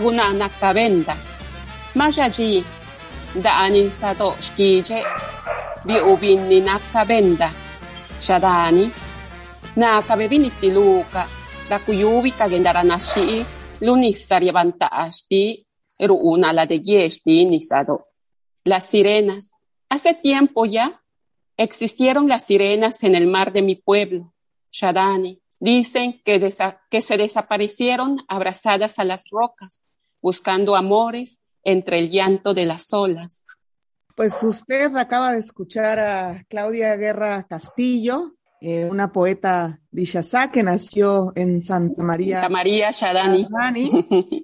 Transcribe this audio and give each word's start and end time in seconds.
Kaguna 0.00 0.32
nakabenda. 0.32 1.16
Majaji 1.94 2.64
daani 3.42 3.90
sato 3.90 4.32
shkije 4.40 5.02
bi 5.84 6.00
ubinni 6.00 6.60
nakabenda. 6.60 7.52
Shadani 8.20 8.90
nakabebini 9.76 10.50
tiluka 10.50 11.28
rakuyubi 11.68 12.30
kagendara 12.32 12.82
nashi 12.82 13.44
lunistari 13.80 14.50
vantashti 14.50 15.66
ruuna 16.00 16.52
la 16.52 16.64
de 16.64 16.78
nisado. 17.44 18.06
Las 18.64 18.86
sirenas. 18.86 19.52
Hace 19.90 20.14
tiempo 20.14 20.64
ya 20.64 21.02
existieron 21.58 22.26
las 22.26 22.46
sirenas 22.46 23.04
en 23.04 23.14
el 23.14 23.26
mar 23.26 23.52
de 23.52 23.60
mi 23.60 23.76
pueblo, 23.76 24.32
Shadani. 24.72 25.42
Dicen 25.58 26.22
que, 26.24 26.40
que 26.90 27.02
se 27.02 27.16
desaparecieron 27.18 28.24
abrazadas 28.28 28.98
a 28.98 29.04
las 29.04 29.24
rocas, 29.30 29.84
buscando 30.20 30.76
amores 30.76 31.40
entre 31.62 31.98
el 31.98 32.10
llanto 32.10 32.54
de 32.54 32.66
las 32.66 32.92
olas. 32.92 33.44
Pues 34.16 34.42
usted 34.42 34.94
acaba 34.96 35.32
de 35.32 35.38
escuchar 35.38 35.98
a 35.98 36.44
Claudia 36.48 36.96
Guerra 36.96 37.42
Castillo, 37.44 38.34
eh, 38.62 38.86
una 38.90 39.10
poeta 39.10 39.80
dishazá 39.90 40.50
que 40.50 40.62
nació 40.62 41.32
en 41.34 41.62
Santa 41.62 42.02
María. 42.02 42.42
Santa 42.42 42.52
María 42.52 42.90
Shadani. 42.90 43.44
Shadani, 43.44 43.90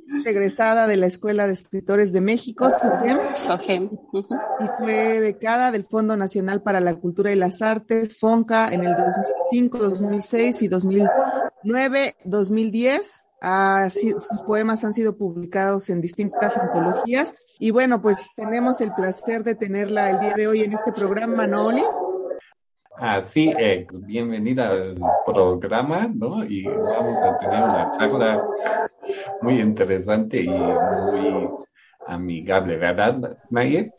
egresada 0.25 0.87
de 0.87 0.97
la 0.97 1.05
Escuela 1.05 1.47
de 1.47 1.53
Escritores 1.53 2.15
de 2.15 2.23
México, 2.23 2.71
SUGEM, 2.71 3.19
Sohem. 3.37 3.91
Y 4.15 4.67
fue 4.79 5.21
becada 5.21 5.71
del 5.71 5.85
Fondo 5.85 6.17
Nacional 6.17 6.63
para 6.63 6.81
la 6.81 6.95
Cultura 6.95 7.31
y 7.31 7.37
las 7.37 7.61
Artes, 7.61 8.19
FONCA, 8.19 8.73
en 8.73 8.87
el 8.87 8.97
2005, 8.97 9.79
2006 9.79 10.63
y 10.63 10.69
2009, 10.69 12.17
2010. 12.25 13.26
Ha 13.41 13.89
sido- 13.91 14.19
sus 14.21 14.43
poemas 14.43 14.85
han 14.85 14.95
sido 14.95 15.17
publicados 15.17 15.91
en 15.91 16.01
distintas 16.01 16.57
antologías. 16.57 17.35
Y 17.59 17.71
bueno, 17.71 18.03
pues 18.03 18.19
tenemos 18.37 18.81
el 18.81 18.91
placer 18.93 19.43
de 19.45 19.55
tenerla 19.55 20.11
el 20.11 20.21
día 20.21 20.35
de 20.37 20.47
hoy 20.49 20.63
en 20.63 20.73
este 20.73 20.93
programa, 20.93 21.47
¿no, 21.47 21.67
Oli? 21.67 21.83
Así 22.99 23.53
es, 23.59 23.87
bienvenida 24.07 24.69
al 24.71 24.99
programa, 25.27 26.11
¿no? 26.15 26.43
Y 26.45 26.65
vamos 26.65 27.17
a 27.19 27.39
tener 27.39 27.63
una 27.63 27.93
charla 27.99 28.47
muy 29.43 29.61
interesante 29.61 30.41
y 30.43 30.49
muy 30.49 31.47
amigable, 32.07 32.79
¿verdad, 32.79 33.37
Nayet? 33.51 33.93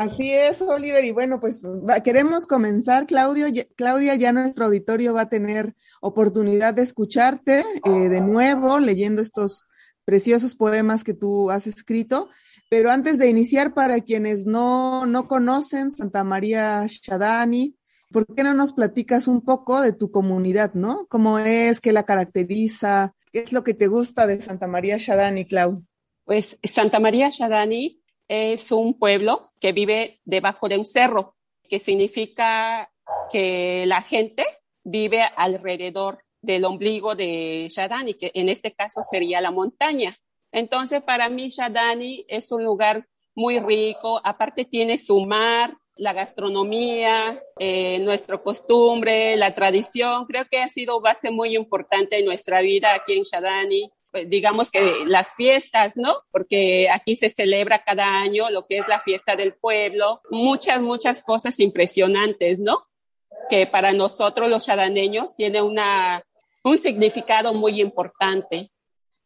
Así 0.00 0.32
es, 0.32 0.62
Oliver. 0.62 1.04
Y 1.04 1.10
bueno, 1.10 1.40
pues 1.40 1.62
queremos 2.02 2.46
comenzar, 2.46 3.06
Claudio. 3.06 3.48
Ya- 3.48 3.66
Claudia, 3.76 4.14
ya 4.14 4.32
nuestro 4.32 4.64
auditorio 4.64 5.12
va 5.12 5.22
a 5.22 5.28
tener 5.28 5.74
oportunidad 6.00 6.72
de 6.72 6.80
escucharte 6.80 7.62
eh, 7.84 7.90
de 8.08 8.20
nuevo 8.22 8.78
leyendo 8.78 9.20
estos 9.20 9.66
preciosos 10.06 10.56
poemas 10.56 11.04
que 11.04 11.12
tú 11.12 11.50
has 11.50 11.66
escrito. 11.66 12.30
Pero 12.70 12.90
antes 12.90 13.18
de 13.18 13.28
iniciar, 13.28 13.74
para 13.74 14.00
quienes 14.00 14.46
no, 14.46 15.04
no 15.04 15.28
conocen 15.28 15.90
Santa 15.90 16.24
María 16.24 16.86
Shadani, 16.86 17.76
¿por 18.10 18.26
qué 18.34 18.42
no 18.42 18.54
nos 18.54 18.72
platicas 18.72 19.28
un 19.28 19.42
poco 19.42 19.82
de 19.82 19.92
tu 19.92 20.10
comunidad, 20.10 20.72
no? 20.72 21.06
¿Cómo 21.10 21.38
es? 21.38 21.78
¿Qué 21.78 21.92
la 21.92 22.04
caracteriza? 22.04 23.12
¿Qué 23.32 23.40
es 23.40 23.52
lo 23.52 23.64
que 23.64 23.74
te 23.74 23.86
gusta 23.86 24.26
de 24.26 24.40
Santa 24.40 24.66
María 24.66 24.96
Shadani, 24.96 25.46
Clau? 25.46 25.84
Pues 26.24 26.58
Santa 26.62 27.00
María 27.00 27.28
Shadani 27.28 27.99
es 28.30 28.70
un 28.70 28.94
pueblo 28.94 29.50
que 29.58 29.72
vive 29.72 30.20
debajo 30.24 30.68
de 30.68 30.78
un 30.78 30.84
cerro, 30.84 31.34
que 31.68 31.80
significa 31.80 32.88
que 33.28 33.84
la 33.88 34.02
gente 34.02 34.46
vive 34.84 35.22
alrededor 35.36 36.22
del 36.40 36.64
ombligo 36.64 37.16
de 37.16 37.66
Shadani, 37.68 38.14
que 38.14 38.30
en 38.34 38.48
este 38.48 38.72
caso 38.72 39.02
sería 39.02 39.40
la 39.40 39.50
montaña. 39.50 40.16
Entonces, 40.52 41.02
para 41.02 41.28
mí, 41.28 41.48
Shadani 41.48 42.24
es 42.28 42.52
un 42.52 42.62
lugar 42.62 43.08
muy 43.34 43.58
rico. 43.58 44.20
Aparte, 44.22 44.64
tiene 44.64 44.96
su 44.96 45.26
mar, 45.26 45.76
la 45.96 46.12
gastronomía, 46.12 47.42
eh, 47.58 47.98
nuestra 47.98 48.38
costumbre, 48.38 49.36
la 49.36 49.56
tradición. 49.56 50.26
Creo 50.26 50.44
que 50.48 50.58
ha 50.58 50.68
sido 50.68 51.00
base 51.00 51.32
muy 51.32 51.56
importante 51.56 52.20
en 52.20 52.26
nuestra 52.26 52.60
vida 52.60 52.94
aquí 52.94 53.14
en 53.14 53.24
Shadani. 53.24 53.90
Pues, 54.10 54.28
digamos 54.28 54.70
que 54.70 55.04
las 55.06 55.34
fiestas, 55.34 55.92
¿no? 55.96 56.16
Porque 56.30 56.88
aquí 56.90 57.16
se 57.16 57.28
celebra 57.28 57.84
cada 57.84 58.20
año 58.20 58.50
lo 58.50 58.66
que 58.66 58.78
es 58.78 58.88
la 58.88 59.00
fiesta 59.00 59.36
del 59.36 59.54
pueblo. 59.54 60.20
Muchas, 60.30 60.80
muchas 60.80 61.22
cosas 61.22 61.60
impresionantes, 61.60 62.58
¿no? 62.58 62.86
Que 63.48 63.66
para 63.66 63.92
nosotros 63.92 64.50
los 64.50 64.66
shadaneños 64.66 65.36
tiene 65.36 65.62
una, 65.62 66.22
un 66.64 66.78
significado 66.78 67.54
muy 67.54 67.80
importante 67.80 68.70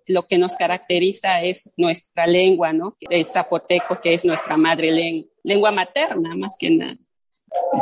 lo 0.07 0.27
que 0.27 0.39
nos 0.39 0.57
caracteriza 0.57 1.43
es 1.43 1.71
nuestra 1.77 2.27
lengua, 2.27 2.73
¿no? 2.73 2.97
El 3.01 3.25
zapoteco, 3.25 4.01
que 4.01 4.15
es 4.15 4.25
nuestra 4.25 4.57
madre 4.57 4.91
lengua, 4.91 5.31
lengua 5.43 5.73
materna, 5.73 6.37
más 6.37 6.57
que 6.59 6.71
nada. 6.71 6.97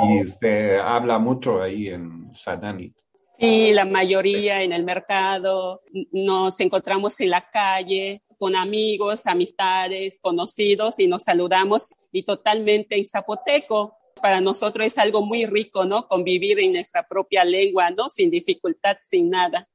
Y 0.08 0.28
se 0.28 0.78
habla 0.78 1.18
mucho 1.18 1.62
ahí 1.62 1.88
en 1.88 2.30
Shadani. 2.32 2.92
Sí, 3.42 3.72
la 3.72 3.84
mayoría 3.84 4.62
en 4.62 4.72
el 4.72 4.84
mercado, 4.84 5.82
nos 6.12 6.60
encontramos 6.60 7.18
en 7.18 7.30
la 7.30 7.50
calle 7.50 8.22
con 8.38 8.54
amigos, 8.54 9.26
amistades, 9.26 10.20
conocidos 10.20 11.00
y 11.00 11.08
nos 11.08 11.24
saludamos 11.24 11.92
y 12.12 12.22
totalmente 12.22 12.96
en 12.96 13.04
zapoteco. 13.04 13.96
Para 14.22 14.40
nosotros 14.40 14.86
es 14.86 14.96
algo 14.96 15.26
muy 15.26 15.44
rico, 15.44 15.84
¿no? 15.84 16.06
Convivir 16.06 16.60
en 16.60 16.74
nuestra 16.74 17.08
propia 17.08 17.44
lengua, 17.44 17.90
¿no? 17.90 18.08
Sin 18.08 18.30
dificultad, 18.30 18.98
sin 19.02 19.30
nada. 19.30 19.68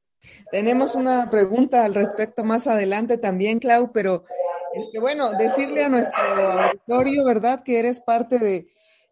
Tenemos 0.49 0.95
una 0.95 1.29
pregunta 1.29 1.83
al 1.83 1.93
respecto 1.93 2.45
más 2.45 2.67
adelante 2.67 3.17
también, 3.17 3.59
Clau, 3.59 3.91
pero 3.91 4.23
Este, 4.75 4.97
bueno, 4.99 5.31
decirle 5.33 5.83
a 5.83 5.89
nuestro 5.89 6.23
auditorio, 6.23 7.25
¿verdad? 7.25 7.63
Que 7.63 7.79
eres 7.79 7.99
parte 7.99 8.39
de, 8.39 8.67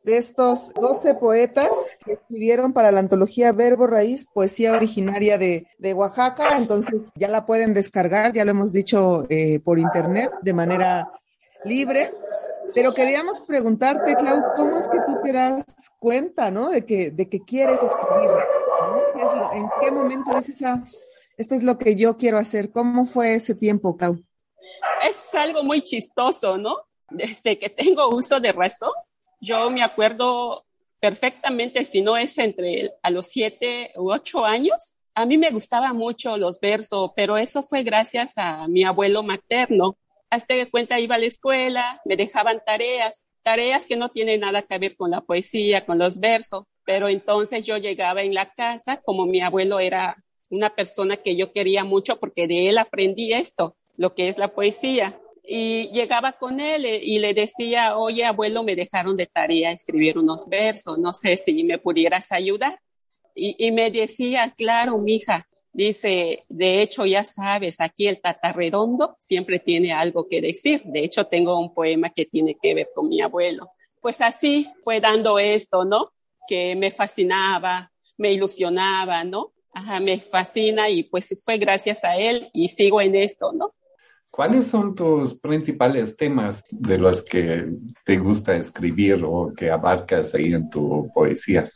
de 0.06 0.18
estos 0.18 0.72
12 0.75 1.16
poetas 1.16 1.69
que 2.06 2.13
escribieron 2.13 2.74
para 2.74 2.92
la 2.92 3.00
antología 3.00 3.52
Verbo 3.52 3.88
Raíz, 3.88 4.28
poesía 4.34 4.74
originaria 4.74 5.38
de, 5.40 5.68
de 5.80 5.94
Oaxaca. 5.96 6.57
Entonces 6.57 7.12
ya 7.16 7.28
la 7.28 7.46
pueden 7.46 7.74
descargar, 7.74 8.31
ya 8.31 8.46
lo 8.46 8.52
hemos 8.52 8.72
dicho 8.72 9.25
eh, 9.30 9.60
por 9.60 9.80
internet 9.80 10.31
de 10.44 10.54
manera 10.54 11.12
libre. 11.63 12.12
Pero 12.75 12.94
queríamos 12.94 13.40
preguntarte, 13.48 14.16
Clau, 14.16 14.42
¿cómo 14.56 14.78
es 14.78 14.88
que 14.90 15.00
tú 15.06 15.18
te 15.24 15.31
das 15.31 15.63
cuenta, 16.00 16.51
¿no? 16.51 16.69
De 16.69 16.86
que, 16.86 17.10
de 17.10 17.28
que 17.28 17.40
quieres 17.40 17.81
escribir, 17.81 18.30
¿no? 18.30 19.01
¿Qué 19.16 19.22
es 19.24 19.31
lo- 19.40 19.54
¿En 19.54 19.69
qué 19.81 19.92
momento 19.92 20.38
dices, 20.38 20.62
ah, 20.63 20.84
esto 21.38 21.56
es 21.56 21.63
lo 21.63 21.78
que 21.80 21.96
yo 21.96 22.16
quiero 22.18 22.38
hacer? 22.38 22.69
¿Cómo 22.69 23.08
fue 23.08 23.34
ese 23.34 23.56
tiempo, 23.56 23.98
Clau? 23.98 24.19
Es 25.08 25.34
algo 25.34 25.63
muy 25.63 25.81
chistoso, 25.84 26.58
¿no? 26.58 26.75
Desde 27.10 27.58
que 27.58 27.69
tengo 27.69 28.10
uso 28.10 28.40
de 28.40 28.51
razón, 28.51 28.92
yo 29.46 29.70
me 29.70 29.84
acuerdo 29.84 30.66
perfectamente, 31.00 31.86
si 31.86 32.02
no 32.02 32.18
es 32.18 32.38
entre 32.40 32.94
a 33.04 33.12
los 33.12 33.28
siete 33.28 33.92
u 33.96 34.12
ocho 34.12 34.44
años, 34.44 34.96
a 35.14 35.26
mí 35.26 35.38
me 35.38 35.52
gustaban 35.52 35.96
mucho 35.96 36.36
los 36.38 36.60
versos, 36.60 37.12
pero 37.16 37.38
eso 37.38 37.64
fue 37.64 37.84
gracias 37.84 38.38
a 38.38 38.68
mi 38.68 38.84
abuelo 38.84 39.24
materno. 39.24 39.98
Hasta 40.30 40.56
que 40.56 40.70
cuenta 40.70 41.00
iba 41.00 41.16
a 41.16 41.20
la 41.20 41.28
escuela, 41.28 42.02
me 42.06 42.18
dejaban 42.18 42.62
tareas, 42.66 43.26
tareas 43.44 43.86
que 43.86 43.96
no 43.96 44.10
tienen 44.10 44.42
nada 44.42 44.64
que 44.64 44.80
ver 44.80 44.98
con 44.98 45.12
la 45.12 45.22
poesía, 45.22 45.86
con 45.86 46.00
los 46.00 46.20
versos, 46.20 46.64
pero 46.84 47.08
entonces 47.08 47.66
yo 47.66 47.78
llegaba 47.78 48.24
en 48.24 48.34
la 48.34 48.52
casa, 48.52 48.98
como 48.98 49.26
mi 49.28 49.42
abuelo 49.42 49.80
era 49.80 50.18
una 50.50 50.76
persona 50.76 51.18
que 51.18 51.36
yo 51.36 51.54
quería 51.54 51.84
mucho 51.84 52.20
porque 52.20 52.48
de 52.48 52.70
él 52.70 52.78
aprendí 52.80 53.32
esto, 53.32 53.78
lo 53.96 54.16
que 54.16 54.28
es 54.28 54.38
la 54.38 54.54
poesía. 54.54 55.20
Y 55.48 55.90
llegaba 55.92 56.34
con 56.34 56.60
él 56.60 56.86
eh, 56.86 57.00
y 57.02 57.20
le 57.20 57.34
decía, 57.34 57.98
oye, 57.98 58.26
abuelo, 58.26 58.64
me 58.64 58.76
dejaron 58.76 59.16
de 59.16 59.28
tarea 59.28 59.72
escribir 59.72 60.18
unos 60.18 60.48
versos, 60.48 60.98
no 60.98 61.14
sé 61.14 61.38
si 61.38 61.64
me 61.64 61.78
pudieras 61.78 62.32
ayudar. 62.32 62.80
Y, 63.38 63.72
me 63.74 63.92
decía, 63.92 64.54
claro, 64.56 64.98
mija, 64.98 65.46
dice, 65.74 66.46
de 66.48 66.82
hecho, 66.82 67.06
ya 67.06 67.26
sabes, 67.26 67.82
aquí 67.82 68.08
el 68.08 68.22
tatarredondo 68.22 69.18
siempre 69.20 69.60
tiene 69.60 69.92
algo 69.92 70.30
que 70.30 70.40
decir. 70.40 70.82
De 70.86 71.04
hecho, 71.04 71.26
tengo 71.26 71.60
un 71.60 71.74
poema 71.74 72.12
que 72.12 72.26
tiene 72.26 72.56
que 72.56 72.74
ver 72.74 72.88
con 72.96 73.10
mi 73.10 73.20
abuelo. 73.20 73.70
Pues 74.00 74.22
así 74.22 74.72
fue 74.86 75.02
dando 75.02 75.38
esto, 75.38 75.84
¿no? 75.84 76.14
Que 76.48 76.78
me 76.78 76.92
fascinaba, 76.92 77.92
me 78.18 78.32
ilusionaba, 78.32 79.26
¿no? 79.26 79.52
Ajá, 79.74 80.00
me 80.00 80.18
fascina 80.20 80.90
y 80.90 81.04
pues 81.04 81.36
fue 81.44 81.58
gracias 81.58 82.06
a 82.06 82.16
él 82.16 82.50
y 82.54 82.70
sigo 82.70 83.02
en 83.02 83.16
esto, 83.16 83.52
¿no? 83.52 83.74
¿Cuáles 84.36 84.68
son 84.68 84.94
tus 84.94 85.40
principales 85.40 86.18
temas 86.18 86.62
de 86.70 86.98
los 86.98 87.24
que 87.24 87.70
te 88.04 88.18
gusta 88.18 88.54
escribir 88.58 89.24
o 89.24 89.54
que 89.56 89.72
abarcas 89.72 90.36
ahí 90.36 90.54
en 90.54 90.70
tu 90.70 91.10
poesía? 91.14 91.72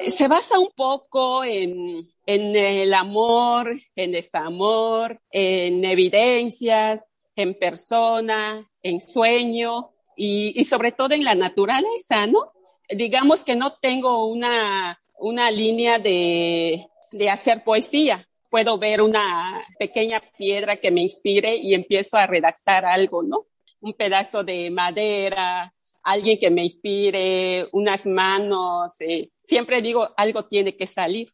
Se 0.00 0.26
basa 0.26 0.58
un 0.58 0.70
poco 0.74 1.44
en, 1.44 2.04
el 2.26 2.94
amor, 2.94 3.72
en 3.94 4.10
desamor, 4.10 5.20
en 5.30 5.84
evidencias, 5.84 7.06
en 7.36 7.54
persona, 7.54 8.68
en 8.82 9.00
sueño 9.00 9.92
y, 10.16 10.52
y 10.60 10.64
sobre 10.64 10.90
todo 10.90 11.14
en 11.14 11.22
la 11.22 11.36
naturaleza, 11.36 12.26
¿no? 12.26 12.50
Digamos 12.88 13.44
que 13.44 13.54
no 13.54 13.74
tengo 13.74 14.26
una, 14.26 14.98
una 15.16 15.48
línea 15.52 16.00
de, 16.00 16.88
de 17.12 17.30
hacer 17.30 17.62
poesía. 17.62 18.28
Puedo 18.54 18.78
ver 18.78 19.02
una 19.02 19.64
pequeña 19.80 20.22
piedra 20.38 20.76
que 20.76 20.92
me 20.92 21.00
inspire 21.00 21.56
y 21.56 21.74
empiezo 21.74 22.16
a 22.16 22.28
redactar 22.28 22.84
algo, 22.84 23.20
¿no? 23.20 23.48
Un 23.80 23.94
pedazo 23.94 24.44
de 24.44 24.70
madera, 24.70 25.74
alguien 26.04 26.38
que 26.38 26.52
me 26.52 26.62
inspire, 26.62 27.66
unas 27.72 28.06
manos. 28.06 28.94
eh, 29.00 29.30
siempre 29.42 29.82
digo, 29.82 30.08
algo 30.16 30.44
tiene 30.44 30.76
que 30.76 30.86
salir. 30.86 31.32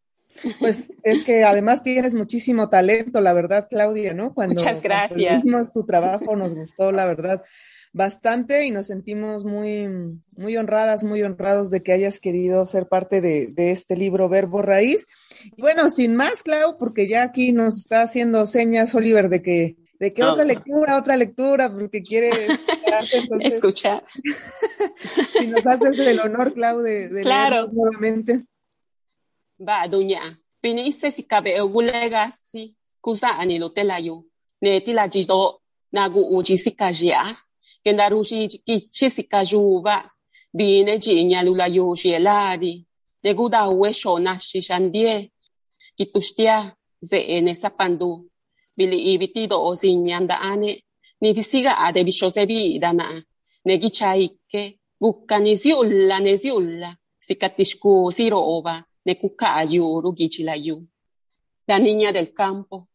Pues 0.60 0.94
es 1.02 1.22
que 1.22 1.44
además 1.44 1.82
tienes 1.82 2.14
muchísimo 2.14 2.70
talento, 2.70 3.20
la 3.20 3.34
verdad, 3.34 3.68
Claudia, 3.68 4.14
¿no? 4.14 4.32
Cuando, 4.32 4.54
Muchas 4.54 4.80
gracias. 4.80 5.42
cuando 5.42 5.70
tu 5.70 5.84
trabajo 5.84 6.36
nos 6.36 6.54
gustó, 6.54 6.90
la 6.90 7.04
verdad, 7.04 7.42
bastante 7.92 8.64
y 8.66 8.70
nos 8.70 8.86
sentimos 8.86 9.44
muy, 9.44 9.88
muy 10.36 10.56
honradas, 10.56 11.02
muy 11.04 11.22
honrados 11.22 11.70
de 11.70 11.82
que 11.82 11.92
hayas 11.92 12.20
querido 12.20 12.64
ser 12.66 12.88
parte 12.88 13.20
de, 13.20 13.48
de 13.48 13.70
este 13.72 13.96
libro 13.96 14.28
Verbo 14.28 14.62
Raíz. 14.62 15.06
Y 15.56 15.60
bueno, 15.60 15.90
sin 15.90 16.14
más, 16.16 16.42
Clau, 16.42 16.78
porque 16.78 17.08
ya 17.08 17.22
aquí 17.22 17.52
nos 17.52 17.78
está 17.78 18.02
haciendo 18.02 18.46
señas 18.46 18.94
Oliver 18.94 19.28
de 19.28 19.42
que, 19.42 19.76
de 19.98 20.12
que 20.14 20.22
No. 20.22 20.32
otra 20.32 20.44
lectura, 20.44 20.96
otra 20.98 21.16
lectura, 21.16 21.72
porque 21.72 22.02
quiere 22.02 22.30
entonces, 23.12 23.54
Escuchar. 23.54 24.04
si 25.38 25.46
nos 25.48 25.66
haces 25.66 25.98
el 25.98 26.20
honor, 26.20 26.54
Clau, 26.54 26.80
de, 26.82 27.08
de 27.08 27.20
Claro. 27.22 27.68
nuevamente. 27.72 28.44
ba 29.58 29.86
dunya 29.88 30.22
pini 30.62 30.90
se 30.92 31.10
si 31.10 31.22
kabe 31.24 31.60
gulega 31.60 32.30
si 32.30 32.76
kusa 33.02 33.28
ani 33.38 33.58
lo 33.58 33.72
te 33.72 33.84
la 33.84 33.98
yu 34.00 34.26
ne 34.62 34.80
ti 34.80 34.92
la 34.94 35.06
ji 35.06 35.26
do 35.26 35.60
na 35.92 36.08
gu 36.08 36.20
u 36.34 36.42
ji 36.42 36.56
si 36.56 36.70
ka 36.72 36.88
jia 36.92 37.20
ke 37.82 37.90
na 37.98 38.04
ru 38.12 38.20
ji 38.28 38.38
ki 38.66 38.74
chi 38.94 39.06
si 39.14 39.22
ka 39.32 39.40
ju 39.50 39.60
ba 39.86 39.96
bi 40.56 40.66
ne 40.86 40.94
ji 41.04 41.14
nya 41.30 41.40
lu 41.46 41.52
la 41.60 41.66
yu 41.76 41.86
ji 42.00 42.10
la 42.26 42.56
di 42.62 42.72
ne 43.22 43.30
gu 43.38 43.44
da 43.54 43.60
we 43.80 43.88
sho 44.00 44.12
na 44.26 44.32
shi 44.48 44.60
shan 44.66 44.84
die 44.94 45.14
ki 45.96 46.04
tustia 46.12 46.56
ze 47.08 47.18
e 47.34 47.36
ne 47.46 47.52
sapandu 47.62 48.10
bili 48.76 48.98
i 49.10 49.12
vitido 49.22 49.56
o 49.68 49.70
zinyanda 49.80 50.36
ane 50.50 50.72
ni 51.20 51.28
visiga 51.38 51.72
ade 51.84 52.00
bisho 52.08 52.28
se 52.36 52.42
bi 52.50 52.78
dana 52.82 53.06
ne 53.66 53.74
gi 53.82 53.90
chaike 53.98 54.62
gukka 55.02 55.36
ni 55.44 55.52
ziulla 55.62 56.16
ne 56.24 56.32
ziulla 56.42 56.90
si 57.24 57.32
katishku 57.40 57.92
si 58.16 58.24
roba 58.34 58.74
ne 59.06 59.14
kukayu 59.14 60.00
rugichilayu. 60.00 60.86
La 61.66 61.78
niña 61.78 62.12
del 62.12 62.32
campo. 62.32 62.88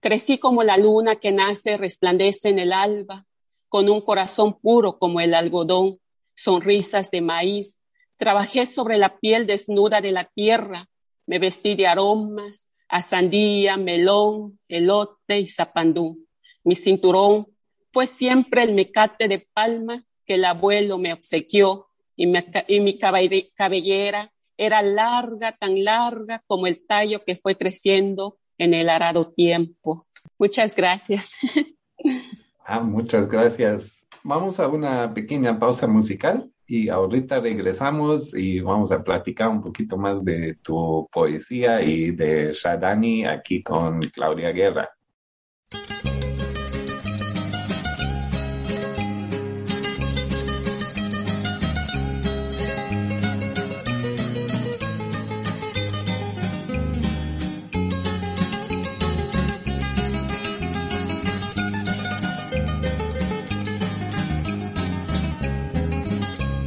Crecí 0.00 0.38
como 0.38 0.62
la 0.62 0.76
luna 0.76 1.16
que 1.16 1.32
nace, 1.32 1.76
resplandece 1.76 2.48
en 2.48 2.58
el 2.58 2.72
alba, 2.72 3.24
con 3.72 3.88
un 3.88 4.02
corazón 4.02 4.60
puro 4.60 4.98
como 4.98 5.18
el 5.22 5.32
algodón, 5.32 5.98
sonrisas 6.34 7.10
de 7.10 7.22
maíz. 7.22 7.80
Trabajé 8.18 8.66
sobre 8.66 8.98
la 8.98 9.18
piel 9.18 9.46
desnuda 9.46 10.02
de 10.02 10.12
la 10.12 10.24
tierra, 10.24 10.90
me 11.26 11.38
vestí 11.38 11.74
de 11.74 11.86
aromas, 11.86 12.68
a 12.90 13.00
sandía, 13.00 13.78
melón, 13.78 14.58
elote 14.68 15.40
y 15.40 15.46
zapandú. 15.46 16.18
Mi 16.64 16.74
cinturón 16.74 17.46
fue 17.94 18.06
siempre 18.06 18.62
el 18.62 18.74
mecate 18.74 19.26
de 19.26 19.48
palma 19.54 20.04
que 20.26 20.34
el 20.34 20.44
abuelo 20.44 20.98
me 20.98 21.14
obsequió 21.14 21.86
y, 22.14 22.24
y 22.68 22.80
mi 22.80 22.98
cabe- 22.98 23.52
cabellera 23.54 24.34
era 24.58 24.82
larga, 24.82 25.52
tan 25.52 25.82
larga 25.82 26.42
como 26.46 26.66
el 26.66 26.86
tallo 26.86 27.24
que 27.24 27.36
fue 27.36 27.56
creciendo 27.56 28.36
en 28.58 28.74
el 28.74 28.90
arado 28.90 29.32
tiempo. 29.32 30.06
Muchas 30.38 30.76
gracias. 30.76 31.32
Ah, 32.74 32.80
muchas 32.80 33.28
gracias. 33.28 34.02
Vamos 34.24 34.58
a 34.58 34.66
una 34.66 35.12
pequeña 35.12 35.58
pausa 35.58 35.86
musical 35.86 36.50
y 36.66 36.88
ahorita 36.88 37.38
regresamos 37.38 38.34
y 38.34 38.60
vamos 38.60 38.90
a 38.90 39.04
platicar 39.04 39.50
un 39.50 39.60
poquito 39.60 39.98
más 39.98 40.24
de 40.24 40.54
tu 40.62 41.06
poesía 41.12 41.82
y 41.82 42.12
de 42.12 42.54
Shadani 42.54 43.26
aquí 43.26 43.62
con 43.62 44.00
Claudia 44.08 44.52
Guerra. 44.52 44.88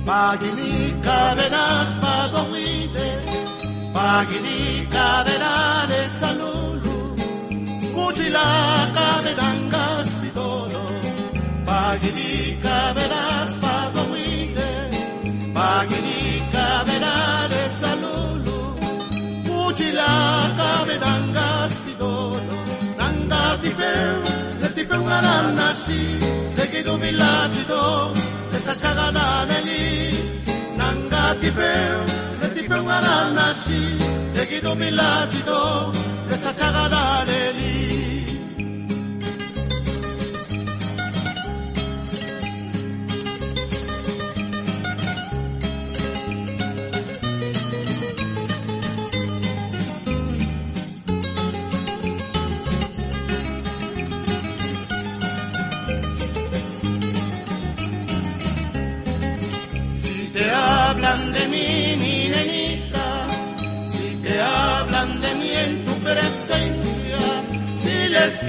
Pagilika 0.05 1.33
verás 1.33 1.95
pagoide, 1.95 3.09
Pagilika 3.91 5.23
verales 5.25 6.11
salulu, 6.19 7.15
Kuchilaka 7.95 9.07
verangas 9.23 10.09
pitolo, 10.21 10.83
Pagilika 11.65 12.93
verás 12.93 13.51
pagoide, 13.65 14.69
Pagilika 15.57 16.67
verales 16.85 17.71
salulu, 17.81 18.59
Kuchilaka 19.47 20.71
verangas 20.85 21.73
pitolo, 21.83 22.55
Nanga 22.99 23.57
tipeu, 23.63 24.21
le 24.61 24.69
tipeu 24.69 25.03
nasi, 25.57 26.01
le 26.57 26.65
kidu 26.69 26.95
vilasido, 26.99 28.13
sasagana 28.65 29.25
neli 29.49 29.83
nanga 30.79 31.23
tipeu 31.41 31.99
le 32.39 32.47
tipeu 32.55 32.83
ngana 32.87 33.47
si 33.61 33.81
te 34.33 34.43
kido 34.49 34.71
milasido 34.81 35.59
te 36.27 36.35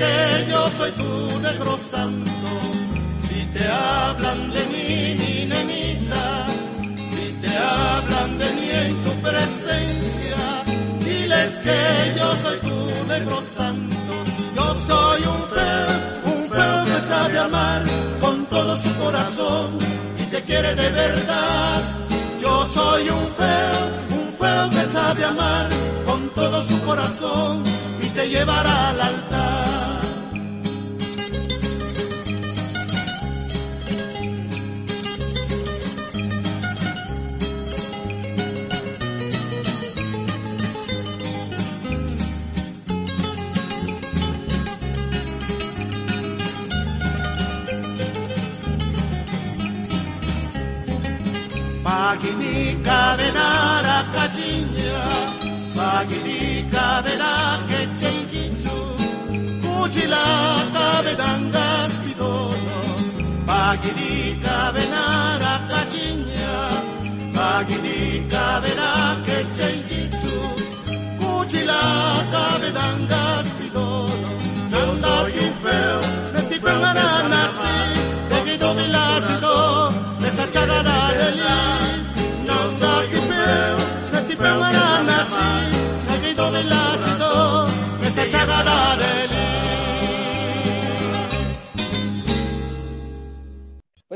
que 0.01 0.47
yo 0.51 0.71
soy 0.79 0.93
tu 0.93 1.41
negro 1.41 1.79
santo. 1.79 2.51
Si 3.29 3.41
te 3.55 3.65
hablan 3.67 4.51
de 4.51 4.63
mí, 4.73 4.89
mi 5.21 5.47
nenita, 5.53 6.27
si 7.13 7.27
te 7.43 7.53
hablan 7.57 8.39
de 8.39 8.49
mí 8.57 8.69
en 8.85 8.93
tu 9.05 9.13
presencia, 9.27 10.43
diles 11.05 11.51
que 11.67 11.81
yo 12.19 12.29
soy 12.45 12.59
tu 12.69 12.79
negro 13.13 13.43
santo. 13.43 14.13
Yo 14.57 14.75
soy 14.89 15.21
un 15.35 15.43
feo, 15.55 15.95
un 16.33 16.51
feo 16.51 16.85
que 16.89 16.99
sabe 17.13 17.39
amar 17.39 17.83
con 18.21 18.47
todo 18.47 18.77
su 18.83 18.95
corazón 18.97 19.79
y 20.21 20.25
te 20.33 20.43
quiere 20.43 20.75
de 20.75 20.89
verdad. 20.91 21.83
Yo 22.43 22.67
soy 22.69 23.09
un 23.09 23.27
feo, 23.41 23.79
un 24.19 24.29
feo 24.41 24.71
que 24.71 24.85
sabe 24.89 25.25
amar 25.25 25.69
con 26.05 26.29
todo 26.31 26.63
su 26.67 26.81
corazón 26.83 27.63
y 28.03 28.09
te 28.11 28.29
llevará 28.29 28.91
al 28.91 29.01
altar. 29.01 29.66
kabenara 52.89 53.99
kasinia, 54.15 55.03
magirika 55.79 56.87
belak 57.05 57.71
etxe 57.81 58.11
itintzu, 58.23 58.79
kutsila 59.65 60.25
kabenan 60.77 61.43
gazpidono, 61.55 62.81
magirika 63.51 64.59
benara 64.75 65.55
kasinia, 65.71 66.57
magirika 67.37 68.47
belak 68.65 69.29
etxe 69.39 69.69
itintzu, 69.79 70.37
kutsila 71.21 71.83
kabenan 72.35 72.99
gazpidono, 73.11 73.26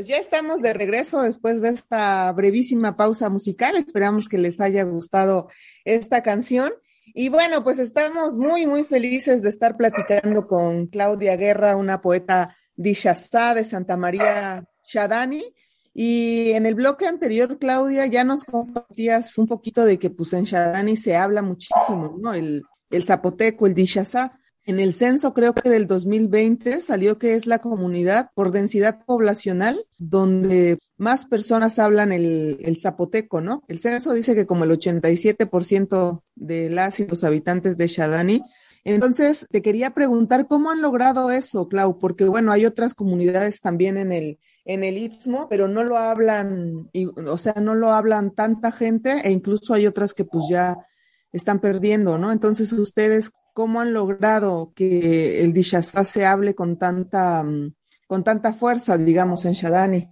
Pues 0.01 0.09
ya 0.09 0.17
estamos 0.17 0.63
de 0.63 0.73
regreso 0.73 1.21
después 1.21 1.61
de 1.61 1.69
esta 1.69 2.33
brevísima 2.33 2.97
pausa 2.97 3.29
musical. 3.29 3.77
Esperamos 3.77 4.31
que 4.31 4.39
les 4.39 4.59
haya 4.59 4.83
gustado 4.85 5.51
esta 5.85 6.23
canción. 6.23 6.73
Y 7.13 7.29
bueno, 7.29 7.63
pues 7.63 7.79
estamos 7.79 8.35
muy, 8.35 8.67
muy 8.67 8.85
felices 8.85 9.43
de 9.43 9.51
estar 9.51 9.77
platicando 9.77 10.47
con 10.47 10.87
Claudia 10.87 11.37
Guerra, 11.37 11.77
una 11.77 12.01
poeta 12.01 12.57
dishazá 12.77 13.53
de 13.53 13.63
Santa 13.63 13.99
María 13.99 14.65
Shadani. 14.89 15.45
Y 15.93 16.53
en 16.53 16.65
el 16.65 16.77
bloque 16.77 17.07
anterior, 17.07 17.59
Claudia, 17.59 18.07
ya 18.07 18.25
nos 18.25 18.45
compartías 18.45 19.37
un 19.37 19.49
poquito 19.49 19.85
de 19.85 19.99
que 19.99 20.09
pues 20.09 20.33
en 20.33 20.45
Shadani 20.45 20.97
se 20.97 21.15
habla 21.15 21.43
muchísimo, 21.43 22.17
¿no? 22.19 22.33
El, 22.33 22.63
el 22.89 23.05
zapoteco, 23.05 23.67
el 23.67 23.75
dishazá. 23.75 24.40
En 24.71 24.79
el 24.79 24.95
censo, 24.95 25.35
creo 25.35 25.53
que 25.53 25.69
del 25.69 25.89
2020, 25.89 26.81
salió 26.81 27.19
que 27.19 27.35
es 27.35 27.49
la 27.49 27.59
comunidad 27.59 28.31
por 28.37 28.53
densidad 28.53 29.05
poblacional 29.05 29.85
donde 29.99 30.79
más 30.97 31.27
personas 31.27 31.81
hablan 31.81 32.13
el, 32.13 32.77
zapoteco, 32.81 33.41
¿no? 33.41 33.65
El 33.67 33.81
censo 33.81 34.13
dice 34.13 34.37
que 34.37 34.47
como 34.47 34.63
el 34.63 34.71
87% 34.71 36.23
de 36.37 36.71
las 36.71 37.01
y 37.01 37.07
los 37.09 37.25
habitantes 37.25 37.79
de 37.79 37.89
Shadani. 37.89 38.43
Entonces, 38.85 39.49
te 39.51 39.61
quería 39.61 39.91
preguntar 39.91 40.47
cómo 40.47 40.71
han 40.71 40.83
logrado 40.83 41.33
eso, 41.33 41.67
Clau, 41.67 41.99
porque 41.99 42.27
bueno, 42.27 42.53
hay 42.53 42.65
otras 42.65 42.95
comunidades 42.95 43.61
también 43.61 43.97
en 43.97 44.13
el, 44.13 44.39
en 44.65 44.85
el 44.85 44.99
Istmo, 44.99 45.49
pero 45.51 45.67
no 45.67 45.83
lo 45.83 45.99
hablan, 45.99 46.89
y, 46.93 47.07
o 47.07 47.39
sea, 47.39 47.55
no 47.61 47.75
lo 47.75 47.93
hablan 47.93 48.37
tanta 48.37 48.71
gente 48.71 49.21
e 49.25 49.33
incluso 49.33 49.75
hay 49.75 49.89
otras 49.89 50.15
que 50.15 50.25
pues 50.25 50.45
ya 50.49 50.77
están 51.33 51.59
perdiendo, 51.59 52.19
¿no? 52.19 52.31
Entonces, 52.31 52.73
ustedes, 52.73 53.33
¿cómo 53.61 53.83
han 53.83 53.93
logrado 53.93 54.73
que 54.75 55.43
el 55.43 55.53
Dishazá 55.53 56.03
se 56.05 56.25
hable 56.25 56.55
con 56.55 56.79
tanta, 56.79 57.43
mm, 57.43 57.75
con 58.07 58.25
tanta 58.25 58.55
fuerza, 58.55 58.97
digamos, 58.97 59.45
en 59.45 59.53
Shadani? 59.53 60.09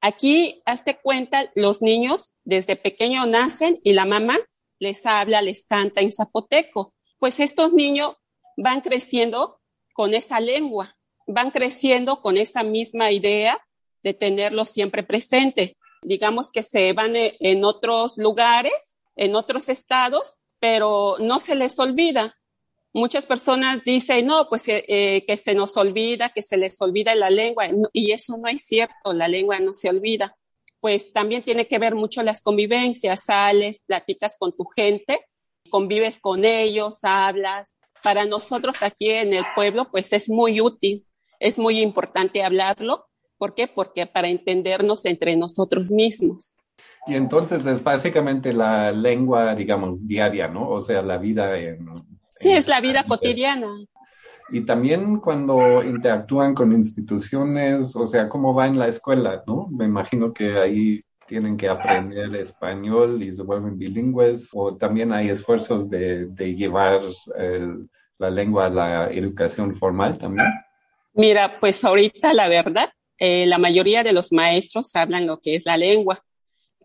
Aquí, 0.00 0.62
hazte 0.64 1.00
cuenta, 1.02 1.50
los 1.56 1.82
niños 1.82 2.34
desde 2.44 2.76
pequeño 2.76 3.26
nacen 3.26 3.80
y 3.82 3.94
la 3.94 4.04
mamá 4.04 4.38
les 4.78 5.04
habla, 5.06 5.42
les 5.42 5.64
canta 5.64 6.02
en 6.02 6.12
zapoteco. 6.12 6.94
Pues 7.18 7.40
estos 7.40 7.72
niños 7.72 8.14
van 8.56 8.80
creciendo 8.80 9.60
con 9.92 10.14
esa 10.14 10.38
lengua, 10.38 10.96
van 11.26 11.50
creciendo 11.50 12.22
con 12.22 12.36
esa 12.36 12.62
misma 12.62 13.10
idea 13.10 13.58
de 14.04 14.14
tenerlo 14.14 14.64
siempre 14.66 15.02
presente. 15.02 15.76
Digamos 16.02 16.52
que 16.52 16.62
se 16.62 16.92
van 16.92 17.16
e- 17.16 17.36
en 17.40 17.64
otros 17.64 18.18
lugares, 18.18 19.00
en 19.16 19.34
otros 19.34 19.68
estados, 19.68 20.36
pero 20.60 21.16
no 21.18 21.40
se 21.40 21.56
les 21.56 21.76
olvida. 21.80 22.36
Muchas 22.96 23.26
personas 23.26 23.82
dicen, 23.82 24.26
no, 24.26 24.46
pues 24.48 24.68
eh, 24.68 25.24
que 25.26 25.36
se 25.36 25.52
nos 25.52 25.76
olvida, 25.76 26.28
que 26.28 26.42
se 26.42 26.56
les 26.56 26.80
olvida 26.80 27.16
la 27.16 27.28
lengua, 27.28 27.68
y 27.92 28.12
eso 28.12 28.38
no 28.38 28.48
es 28.48 28.64
cierto, 28.64 29.12
la 29.12 29.26
lengua 29.26 29.58
no 29.58 29.74
se 29.74 29.90
olvida. 29.90 30.36
Pues 30.78 31.12
también 31.12 31.42
tiene 31.42 31.66
que 31.66 31.80
ver 31.80 31.96
mucho 31.96 32.22
las 32.22 32.40
convivencias, 32.40 33.24
sales, 33.24 33.82
platicas 33.84 34.36
con 34.38 34.56
tu 34.56 34.64
gente, 34.66 35.18
convives 35.70 36.20
con 36.20 36.44
ellos, 36.44 37.00
hablas. 37.02 37.78
Para 38.00 38.26
nosotros 38.26 38.80
aquí 38.80 39.10
en 39.10 39.34
el 39.34 39.44
pueblo, 39.56 39.90
pues 39.90 40.12
es 40.12 40.28
muy 40.28 40.60
útil, 40.60 41.04
es 41.40 41.58
muy 41.58 41.80
importante 41.80 42.44
hablarlo. 42.44 43.06
¿Por 43.38 43.56
qué? 43.56 43.66
Porque 43.66 44.06
para 44.06 44.28
entendernos 44.28 45.04
entre 45.04 45.36
nosotros 45.36 45.90
mismos. 45.90 46.52
Y 47.08 47.16
entonces 47.16 47.66
es 47.66 47.82
básicamente 47.82 48.52
la 48.52 48.92
lengua, 48.92 49.56
digamos, 49.56 50.06
diaria, 50.06 50.46
¿no? 50.46 50.68
O 50.70 50.80
sea, 50.80 51.02
la 51.02 51.18
vida. 51.18 51.50
Sí, 52.36 52.50
es 52.52 52.68
la 52.68 52.80
vida 52.80 53.04
cotidiana. 53.04 53.68
Y 54.50 54.60
también 54.66 55.18
cuando 55.20 55.82
interactúan 55.82 56.54
con 56.54 56.72
instituciones, 56.72 57.96
o 57.96 58.06
sea, 58.06 58.28
¿cómo 58.28 58.54
va 58.54 58.66
en 58.66 58.78
la 58.78 58.88
escuela, 58.88 59.42
no? 59.46 59.68
Me 59.70 59.86
imagino 59.86 60.32
que 60.32 60.58
ahí 60.58 61.02
tienen 61.26 61.56
que 61.56 61.68
aprender 61.68 62.34
español 62.36 63.22
y 63.22 63.34
se 63.34 63.42
vuelven 63.42 63.78
bilingües, 63.78 64.50
o 64.52 64.76
también 64.76 65.12
hay 65.12 65.30
esfuerzos 65.30 65.88
de, 65.88 66.26
de 66.26 66.54
llevar 66.54 67.00
el- 67.36 67.88
la 68.18 68.30
lengua 68.30 68.66
a 68.66 68.70
la 68.70 69.10
educación 69.10 69.74
formal 69.74 70.18
también. 70.18 70.46
Mira, 71.14 71.58
pues 71.58 71.82
ahorita 71.84 72.32
la 72.34 72.48
verdad, 72.48 72.90
eh, 73.18 73.46
la 73.46 73.58
mayoría 73.58 74.02
de 74.02 74.12
los 74.12 74.30
maestros 74.32 74.94
hablan 74.94 75.26
lo 75.26 75.38
que 75.40 75.54
es 75.54 75.64
la 75.64 75.76
lengua, 75.76 76.20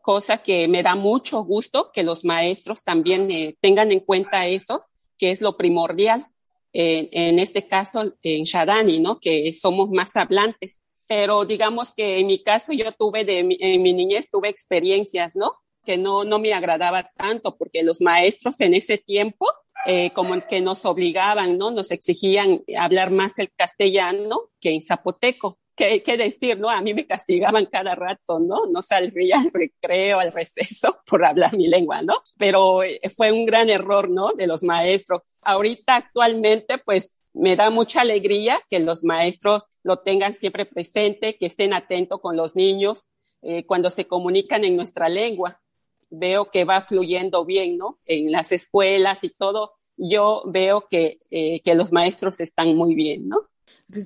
cosa 0.01 0.38
que 0.38 0.68
me 0.68 0.82
da 0.82 0.96
mucho 0.96 1.44
gusto 1.44 1.91
que 1.94 2.03
los 2.03 2.24
maestros 2.24 2.84
también 2.84 3.29
eh, 3.32 3.58
tengan 3.60 3.91
en 3.91 4.00
cuenta 4.00 4.48
eso, 4.48 4.86
que 5.19 5.29
es 5.31 5.41
lo 5.41 5.57
primordial. 5.57 6.25
En 6.71 7.39
este 7.39 7.67
caso, 7.67 8.13
en 8.23 8.43
Shadani, 8.43 8.99
¿no? 8.99 9.19
Que 9.19 9.53
somos 9.53 9.89
más 9.89 10.15
hablantes. 10.15 10.81
Pero 11.07 11.43
digamos 11.43 11.93
que 11.93 12.19
en 12.19 12.27
mi 12.27 12.43
caso 12.43 12.73
yo 12.73 12.91
tuve 12.91 13.25
de 13.25 13.43
mi 13.43 13.93
niñez 13.93 14.29
tuve 14.29 14.49
experiencias, 14.49 15.35
¿no? 15.35 15.51
Que 15.83 15.97
no, 15.97 16.23
no 16.23 16.39
me 16.39 16.53
agradaba 16.53 17.09
tanto 17.17 17.57
porque 17.57 17.83
los 17.83 18.01
maestros 18.01 18.59
en 18.61 18.75
ese 18.75 18.97
tiempo 18.97 19.47
eh, 19.85 20.11
como 20.11 20.38
que 20.39 20.61
nos 20.61 20.85
obligaban, 20.85 21.57
¿no? 21.57 21.71
Nos 21.71 21.91
exigían 21.91 22.63
hablar 22.77 23.11
más 23.11 23.39
el 23.39 23.49
castellano 23.51 24.49
que 24.59 24.71
en 24.71 24.81
zapoteco. 24.81 25.57
¿Qué, 25.79 26.03
qué 26.03 26.17
decir, 26.17 26.59
no? 26.59 26.69
A 26.69 26.81
mí 26.81 26.93
me 26.93 27.05
castigaban 27.05 27.65
cada 27.65 27.95
rato, 27.95 28.41
¿no? 28.41 28.65
No 28.65 28.81
salía 28.81 29.39
al 29.39 29.50
recreo, 29.50 30.19
al 30.19 30.33
receso 30.33 31.00
por 31.09 31.24
hablar 31.24 31.55
mi 31.55 31.69
lengua, 31.69 32.01
¿no? 32.01 32.21
Pero 32.38 32.83
eh, 32.83 33.00
fue 33.15 33.31
un 33.31 33.45
gran 33.45 33.69
error, 33.69 34.09
¿no? 34.09 34.33
De 34.33 34.45
los 34.45 34.62
maestros. 34.62 35.21
Ahorita 35.41 35.95
actualmente, 35.95 36.79
pues 36.79 37.15
me 37.31 37.55
da 37.55 37.69
mucha 37.69 38.01
alegría 38.01 38.59
que 38.69 38.79
los 38.79 39.05
maestros 39.05 39.69
lo 39.81 40.00
tengan 40.00 40.33
siempre 40.33 40.65
presente, 40.65 41.38
que 41.38 41.45
estén 41.45 41.74
atentos 41.74 42.19
con 42.19 42.36
los 42.36 42.57
niños 42.57 43.07
eh, 43.41 43.65
cuando 43.65 43.89
se 43.89 44.05
comunican 44.05 44.65
en 44.65 44.75
nuestra 44.75 45.07
lengua. 45.07 45.62
Veo 46.09 46.51
que 46.51 46.65
va 46.65 46.81
fluyendo 46.81 47.45
bien, 47.45 47.77
¿no? 47.77 48.00
En 48.03 48.33
las 48.33 48.51
escuelas 48.51 49.24
y 49.24 49.29
todo, 49.29 49.75
yo 49.95 50.43
veo 50.45 50.89
que, 50.89 51.19
eh, 51.31 51.62
que 51.62 51.74
los 51.74 51.93
maestros 51.93 52.41
están 52.41 52.75
muy 52.75 52.95
bien, 52.95 53.29
¿no? 53.29 53.48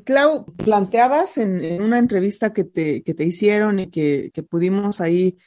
Clau, 0.05 0.45
planteabas 0.45 1.37
en, 1.37 1.81
una 1.81 1.97
entrevista 1.99 2.53
que 2.53 2.63
te, 2.63 3.03
que 3.03 3.13
te 3.13 3.25
hicieron 3.25 3.79
y 3.79 3.89
que, 3.89 4.31
que 4.33 4.43
pudimos 4.43 5.01
ahí 5.01 5.37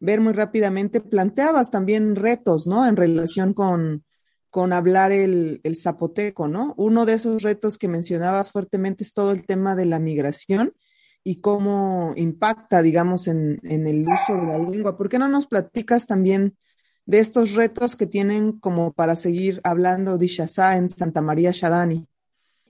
ver 0.00 0.20
muy 0.20 0.32
rápidamente, 0.32 1.00
planteabas 1.00 1.70
también 1.70 2.16
retos, 2.16 2.66
¿no? 2.66 2.86
En 2.86 2.96
relación 2.96 3.54
con, 3.54 4.04
con 4.50 4.72
hablar 4.72 5.12
el, 5.12 5.60
el, 5.64 5.76
zapoteco, 5.76 6.48
¿no? 6.48 6.74
Uno 6.76 7.06
de 7.06 7.14
esos 7.14 7.42
retos 7.42 7.78
que 7.78 7.88
mencionabas 7.88 8.52
fuertemente 8.52 9.04
es 9.04 9.12
todo 9.12 9.32
el 9.32 9.46
tema 9.46 9.76
de 9.76 9.86
la 9.86 9.98
migración 9.98 10.74
y 11.22 11.40
cómo 11.40 12.12
impacta, 12.16 12.82
digamos, 12.82 13.28
en, 13.28 13.60
en 13.62 13.86
el 13.86 14.06
uso 14.06 14.36
de 14.36 14.46
la 14.46 14.58
lengua. 14.58 14.96
¿Por 14.96 15.08
qué 15.08 15.18
no 15.18 15.28
nos 15.28 15.46
platicas 15.46 16.06
también 16.06 16.56
de 17.06 17.18
estos 17.18 17.52
retos 17.52 17.96
que 17.96 18.06
tienen 18.06 18.58
como 18.58 18.92
para 18.92 19.16
seguir 19.16 19.60
hablando 19.64 20.18
de 20.18 20.26
en 20.26 20.88
Santa 20.88 21.22
María 21.22 21.50
Shadani? 21.50 22.06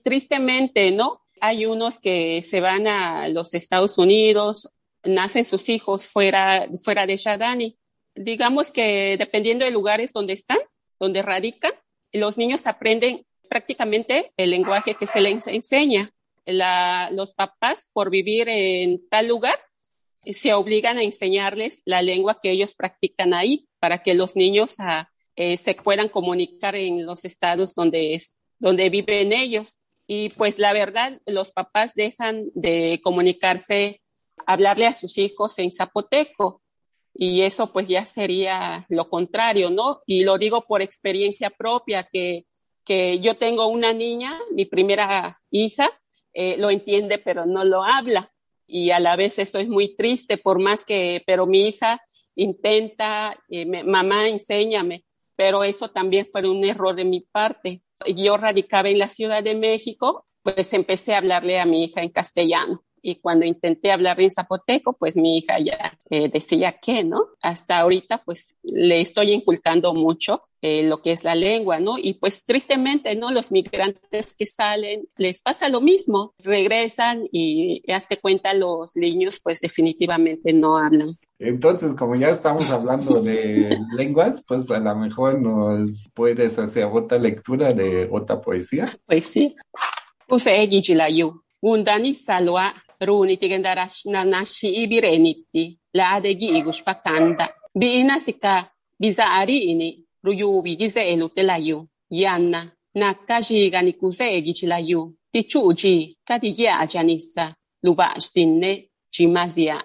Tristemente, 0.05 0.91
¿no? 0.91 1.23
Hay 1.41 1.65
unos 1.65 1.99
que 1.99 2.43
se 2.43 2.61
van 2.61 2.85
a 2.85 3.27
los 3.27 3.55
Estados 3.55 3.97
Unidos, 3.97 4.69
nacen 5.03 5.45
sus 5.45 5.67
hijos 5.67 6.05
fuera, 6.05 6.67
fuera 6.83 7.07
de 7.07 7.17
Shadani. 7.17 7.75
Digamos 8.13 8.69
que 8.69 9.17
dependiendo 9.17 9.65
de 9.65 9.71
lugares 9.71 10.13
donde 10.13 10.33
están, 10.33 10.59
donde 10.99 11.23
radican, 11.23 11.71
los 12.11 12.37
niños 12.37 12.67
aprenden 12.67 13.25
prácticamente 13.49 14.31
el 14.37 14.51
lenguaje 14.51 14.93
que 14.93 15.07
se 15.07 15.21
les 15.21 15.47
enseña. 15.47 16.11
La, 16.45 17.09
los 17.11 17.33
papás, 17.33 17.89
por 17.91 18.11
vivir 18.11 18.47
en 18.47 19.09
tal 19.09 19.27
lugar, 19.27 19.59
se 20.33 20.53
obligan 20.53 20.99
a 20.99 21.03
enseñarles 21.03 21.81
la 21.83 22.03
lengua 22.03 22.39
que 22.39 22.51
ellos 22.51 22.75
practican 22.75 23.33
ahí 23.33 23.67
para 23.79 24.03
que 24.03 24.13
los 24.13 24.35
niños 24.35 24.75
ah, 24.77 25.09
eh, 25.35 25.57
se 25.57 25.73
puedan 25.73 26.09
comunicar 26.09 26.75
en 26.75 27.07
los 27.07 27.25
estados 27.25 27.73
donde, 27.73 28.21
donde 28.59 28.91
viven 28.91 29.33
ellos. 29.33 29.79
Y 30.07 30.29
pues 30.29 30.59
la 30.59 30.73
verdad, 30.73 31.19
los 31.25 31.51
papás 31.51 31.93
dejan 31.95 32.45
de 32.53 32.99
comunicarse, 33.03 34.01
hablarle 34.45 34.87
a 34.87 34.93
sus 34.93 35.17
hijos 35.17 35.57
en 35.59 35.71
zapoteco. 35.71 36.61
Y 37.13 37.41
eso 37.41 37.71
pues 37.71 37.87
ya 37.87 38.05
sería 38.05 38.85
lo 38.89 39.09
contrario, 39.09 39.71
¿no? 39.71 40.01
Y 40.05 40.23
lo 40.23 40.37
digo 40.37 40.65
por 40.67 40.81
experiencia 40.81 41.49
propia, 41.49 42.03
que, 42.03 42.45
que 42.83 43.19
yo 43.19 43.35
tengo 43.35 43.67
una 43.67 43.93
niña, 43.93 44.37
mi 44.51 44.65
primera 44.65 45.41
hija, 45.49 45.89
eh, 46.33 46.57
lo 46.57 46.69
entiende, 46.69 47.17
pero 47.17 47.45
no 47.45 47.63
lo 47.63 47.83
habla. 47.83 48.31
Y 48.67 48.91
a 48.91 48.99
la 48.99 49.15
vez 49.15 49.39
eso 49.39 49.57
es 49.59 49.69
muy 49.69 49.95
triste, 49.95 50.37
por 50.37 50.59
más 50.59 50.83
que, 50.83 51.23
pero 51.25 51.47
mi 51.47 51.67
hija 51.67 52.01
intenta, 52.35 53.37
eh, 53.49 53.65
mamá, 53.65 54.27
enséñame, 54.27 55.05
pero 55.35 55.63
eso 55.63 55.89
también 55.89 56.27
fue 56.29 56.47
un 56.49 56.63
error 56.65 56.95
de 56.95 57.05
mi 57.05 57.21
parte. 57.21 57.81
Yo 58.15 58.37
radicaba 58.37 58.89
en 58.89 58.99
la 58.99 59.09
Ciudad 59.09 59.43
de 59.43 59.55
México, 59.55 60.25
pues 60.43 60.73
empecé 60.73 61.13
a 61.13 61.19
hablarle 61.19 61.59
a 61.59 61.65
mi 61.65 61.83
hija 61.83 62.01
en 62.01 62.09
castellano 62.09 62.83
y 63.05 63.17
cuando 63.17 63.45
intenté 63.45 63.91
hablar 63.91 64.19
en 64.19 64.31
zapoteco, 64.31 64.93
pues 64.93 65.15
mi 65.15 65.37
hija 65.37 65.59
ya 65.59 65.95
eh, 66.09 66.27
decía 66.27 66.79
que, 66.81 67.03
¿no? 67.03 67.27
Hasta 67.39 67.77
ahorita, 67.77 68.23
pues 68.25 68.55
le 68.63 68.99
estoy 68.99 69.31
inculcando 69.31 69.93
mucho 69.93 70.41
eh, 70.63 70.81
lo 70.81 71.03
que 71.03 71.11
es 71.11 71.23
la 71.23 71.35
lengua, 71.35 71.79
¿no? 71.79 71.99
Y 71.99 72.15
pues 72.15 72.45
tristemente, 72.45 73.15
¿no? 73.15 73.29
Los 73.29 73.51
migrantes 73.51 74.35
que 74.35 74.47
salen, 74.47 75.07
les 75.17 75.43
pasa 75.43 75.69
lo 75.69 75.81
mismo, 75.81 76.33
regresan 76.39 77.27
y 77.31 77.83
hazte 77.91 78.17
cuenta, 78.17 78.55
los 78.55 78.95
niños 78.95 79.39
pues 79.39 79.61
definitivamente 79.61 80.51
no 80.51 80.75
hablan. 80.75 81.19
Entonces, 81.37 81.93
como 81.93 82.15
ya 82.15 82.29
estamos 82.29 82.71
hablando 82.71 83.21
de 83.21 83.77
lenguas, 83.95 84.43
pues 84.47 84.71
a 84.71 84.79
lo 84.79 84.95
mejor 84.95 85.39
nos 85.39 86.09
puedes 86.15 86.57
hacer 86.57 86.85
otra 86.85 87.19
lectura 87.19 87.71
de 87.71 88.09
otra 88.11 88.41
poesía. 88.41 88.89
Pues 89.05 89.27
sí. 89.27 89.55
Puse 90.27 90.67
Gundani 91.65 92.13
salwa 92.13 92.73
runi 93.01 93.37
tigandarash 93.37 94.05
nanashi 94.05 94.69
ibirenitti 94.83 95.79
la 95.93 96.11
adegi 96.11 96.57
igushpakanda. 96.57 97.49
Biina 97.73 98.19
sika 98.19 98.71
bizaari 98.99 99.57
ini 99.57 100.05
ruyubi 100.23 100.75
gize 100.75 101.09
elutelayu. 101.09 101.87
Yanna 102.09 102.71
egichilayu. 104.19 105.15
Tichuji 105.31 106.17
katigia 106.25 106.87
janissa 106.87 107.55
lubash 107.83 108.31
dinne 108.33 108.89
chimazia. 109.11 109.83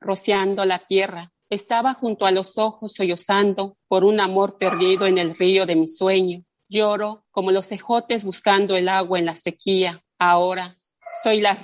Rociando 0.00 0.64
la 0.64 0.78
tierra, 0.78 1.30
estaba 1.48 1.94
junto 1.94 2.26
a 2.26 2.30
los 2.30 2.58
ojos 2.58 2.92
sollozando 2.92 3.76
por 3.88 4.04
un 4.04 4.20
amor 4.20 4.58
perdido 4.58 5.06
en 5.06 5.18
el 5.18 5.34
río 5.36 5.64
de 5.66 5.76
mi 5.76 5.88
sueño. 5.88 6.42
Lloro 6.68 7.24
como 7.30 7.50
los 7.50 7.68
cejotes 7.68 8.24
buscando 8.24 8.74
el 8.76 8.88
agua 8.88 9.18
en 9.18 9.26
la 9.26 9.36
sequía. 9.36 10.02
Ahora 10.18 10.70
soy 11.22 11.40
la, 11.40 11.58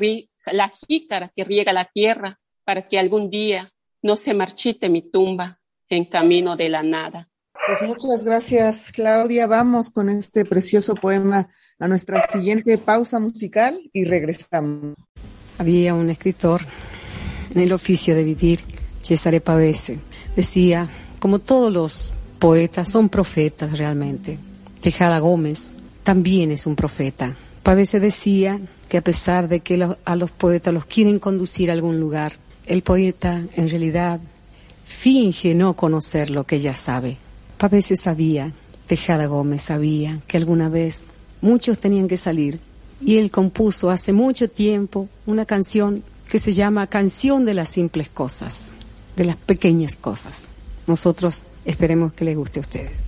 la 0.46 0.68
jícara 0.68 1.32
que 1.34 1.44
riega 1.44 1.72
la 1.72 1.86
tierra 1.86 2.38
para 2.64 2.82
que 2.82 2.98
algún 2.98 3.30
día 3.30 3.72
no 4.02 4.16
se 4.16 4.34
marchite 4.34 4.88
mi 4.88 5.02
tumba 5.02 5.60
en 5.88 6.04
camino 6.04 6.56
de 6.56 6.68
la 6.68 6.82
nada. 6.82 7.28
Pues 7.66 7.82
muchas 7.82 8.24
gracias, 8.24 8.92
Claudia. 8.92 9.46
Vamos 9.46 9.90
con 9.90 10.08
este 10.08 10.44
precioso 10.44 10.94
poema 10.94 11.48
a 11.78 11.88
nuestra 11.88 12.26
siguiente 12.28 12.78
pausa 12.78 13.20
musical 13.20 13.80
y 13.92 14.04
regresamos. 14.04 14.94
Había 15.58 15.94
un 15.94 16.08
escritor 16.10 16.62
en 17.54 17.60
el 17.60 17.72
oficio 17.72 18.14
de 18.14 18.24
vivir, 18.24 18.60
Cesare 19.02 19.40
Pavese. 19.40 19.98
Decía, 20.36 20.88
como 21.18 21.40
todos 21.40 21.72
los 21.72 22.12
poetas, 22.38 22.90
son 22.90 23.08
profetas 23.08 23.76
realmente. 23.76 24.38
Tejada 24.80 25.18
Gómez 25.18 25.72
también 26.04 26.52
es 26.52 26.66
un 26.66 26.76
profeta. 26.76 27.34
Pavese 27.62 28.00
decía 28.00 28.60
que 28.88 28.98
a 28.98 29.02
pesar 29.02 29.48
de 29.48 29.60
que 29.60 29.86
a 30.04 30.16
los 30.16 30.30
poetas 30.30 30.72
los 30.72 30.84
quieren 30.84 31.18
conducir 31.18 31.70
a 31.70 31.74
algún 31.74 32.00
lugar, 32.00 32.32
el 32.66 32.82
poeta 32.82 33.44
en 33.54 33.68
realidad 33.68 34.20
finge 34.86 35.54
no 35.54 35.74
conocer 35.74 36.30
lo 36.30 36.44
que 36.44 36.60
ya 36.60 36.74
sabe. 36.74 37.16
Pavese 37.58 37.96
sabía, 37.96 38.52
Tejada 38.86 39.26
Gómez 39.26 39.62
sabía 39.62 40.20
que 40.26 40.36
alguna 40.36 40.68
vez 40.68 41.02
muchos 41.40 41.78
tenían 41.78 42.08
que 42.08 42.16
salir 42.16 42.60
y 43.00 43.16
él 43.16 43.30
compuso 43.30 43.90
hace 43.90 44.12
mucho 44.12 44.48
tiempo 44.48 45.08
una 45.26 45.44
canción 45.44 46.02
que 46.28 46.38
se 46.38 46.52
llama 46.52 46.86
Canción 46.86 47.44
de 47.44 47.54
las 47.54 47.68
simples 47.68 48.08
cosas, 48.08 48.72
de 49.16 49.24
las 49.24 49.36
pequeñas 49.36 49.96
cosas. 49.96 50.46
Nosotros 50.86 51.44
esperemos 51.64 52.12
que 52.12 52.24
les 52.24 52.36
guste 52.36 52.60
a 52.60 52.62
ustedes. 52.62 53.07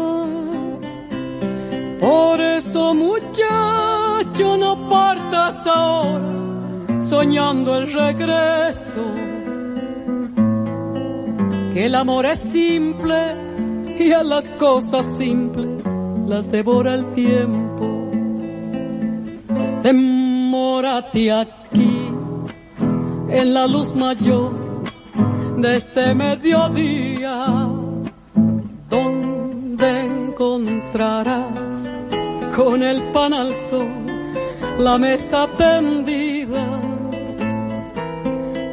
Por 2.01 2.41
eso 2.41 2.95
muchacho 2.95 4.57
no 4.57 4.89
partas 4.89 5.67
ahora 5.67 6.99
soñando 6.99 7.77
el 7.77 7.93
regreso 7.93 9.03
que 11.73 11.85
el 11.85 11.95
amor 11.95 12.25
es 12.25 12.39
simple 12.39 13.17
y 13.99 14.11
a 14.11 14.23
las 14.23 14.49
cosas 14.49 15.05
simples 15.05 15.69
las 16.27 16.51
devora 16.51 16.95
el 16.95 17.05
tiempo. 17.13 18.09
Demórate 19.83 21.31
aquí 21.31 22.09
en 23.29 23.53
la 23.53 23.67
luz 23.67 23.95
mayor 23.95 24.51
de 25.57 25.75
este 25.75 26.15
mediodía, 26.15 27.45
donde 28.89 29.99
encontrarás 30.01 31.60
con 32.63 32.83
el 32.83 33.01
pan 33.11 33.33
al 33.33 33.55
sol, 33.55 33.87
la 34.77 34.97
mesa 34.97 35.47
tendida. 35.57 36.65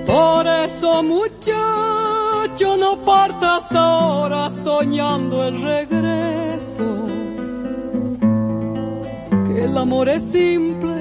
Por 0.07 0.47
eso 0.47 1.03
muchacho 1.03 2.77
no 2.77 2.97
partas 3.05 3.73
ahora 3.73 4.51
soñando 4.51 5.45
el 5.49 5.63
regreso. 5.63 6.89
Que 9.47 9.65
el 9.65 9.77
amor 9.77 10.09
es 10.11 10.23
simple 10.23 10.99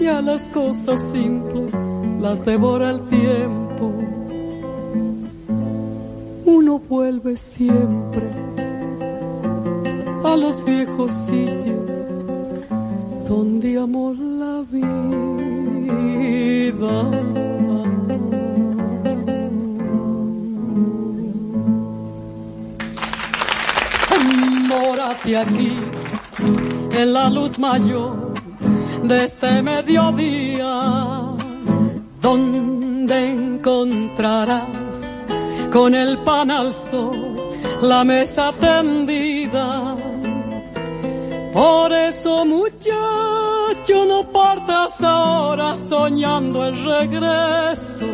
y 0.00 0.06
a 0.06 0.22
las 0.22 0.48
cosas 0.48 1.00
simples 1.12 1.70
las 2.20 2.44
devora 2.44 2.90
el 2.90 3.00
tiempo. 3.06 3.92
Uno 6.46 6.78
vuelve 6.78 7.36
siempre 7.36 8.30
a 10.24 10.36
los 10.36 10.64
viejos 10.64 11.12
sitios 11.12 11.85
donde 13.28 13.78
amó 13.78 14.14
la 14.14 14.62
vida. 14.70 14.92
Mórate 24.68 25.36
aquí 25.36 25.72
en 26.92 27.12
la 27.12 27.30
luz 27.30 27.58
mayor 27.58 28.34
de 29.02 29.24
este 29.24 29.62
mediodía, 29.62 31.22
donde 32.20 33.30
encontrarás 33.32 35.00
con 35.72 35.94
el 35.94 36.18
pan 36.18 36.50
al 36.50 36.72
sol 36.72 37.36
la 37.82 38.04
mesa 38.04 38.52
tendida 38.58 39.85
por 41.56 41.90
eso 41.90 42.44
muchacho 42.44 44.04
no 44.06 44.30
partas 44.30 45.02
ahora 45.02 45.74
soñando 45.74 46.66
el 46.66 46.76
regreso. 46.84 48.06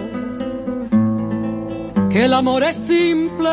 Que 2.08 2.26
el 2.26 2.34
amor 2.34 2.62
es 2.62 2.76
simple 2.76 3.50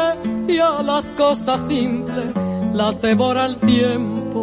y 0.48 0.60
a 0.60 0.84
las 0.84 1.06
cosas 1.22 1.68
simples 1.68 2.36
las 2.72 3.02
devora 3.02 3.48
el 3.48 3.56
tiempo. 3.56 4.42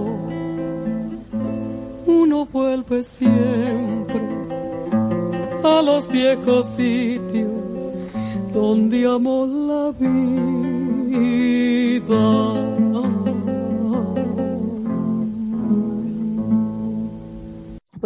Uno 2.06 2.46
vuelve 2.46 3.04
siempre 3.04 4.20
a 5.62 5.80
los 5.80 6.08
viejos 6.08 6.66
sitios 6.66 7.92
donde 8.52 9.06
amó 9.06 9.46
la 9.46 9.92
vida. 9.96 10.16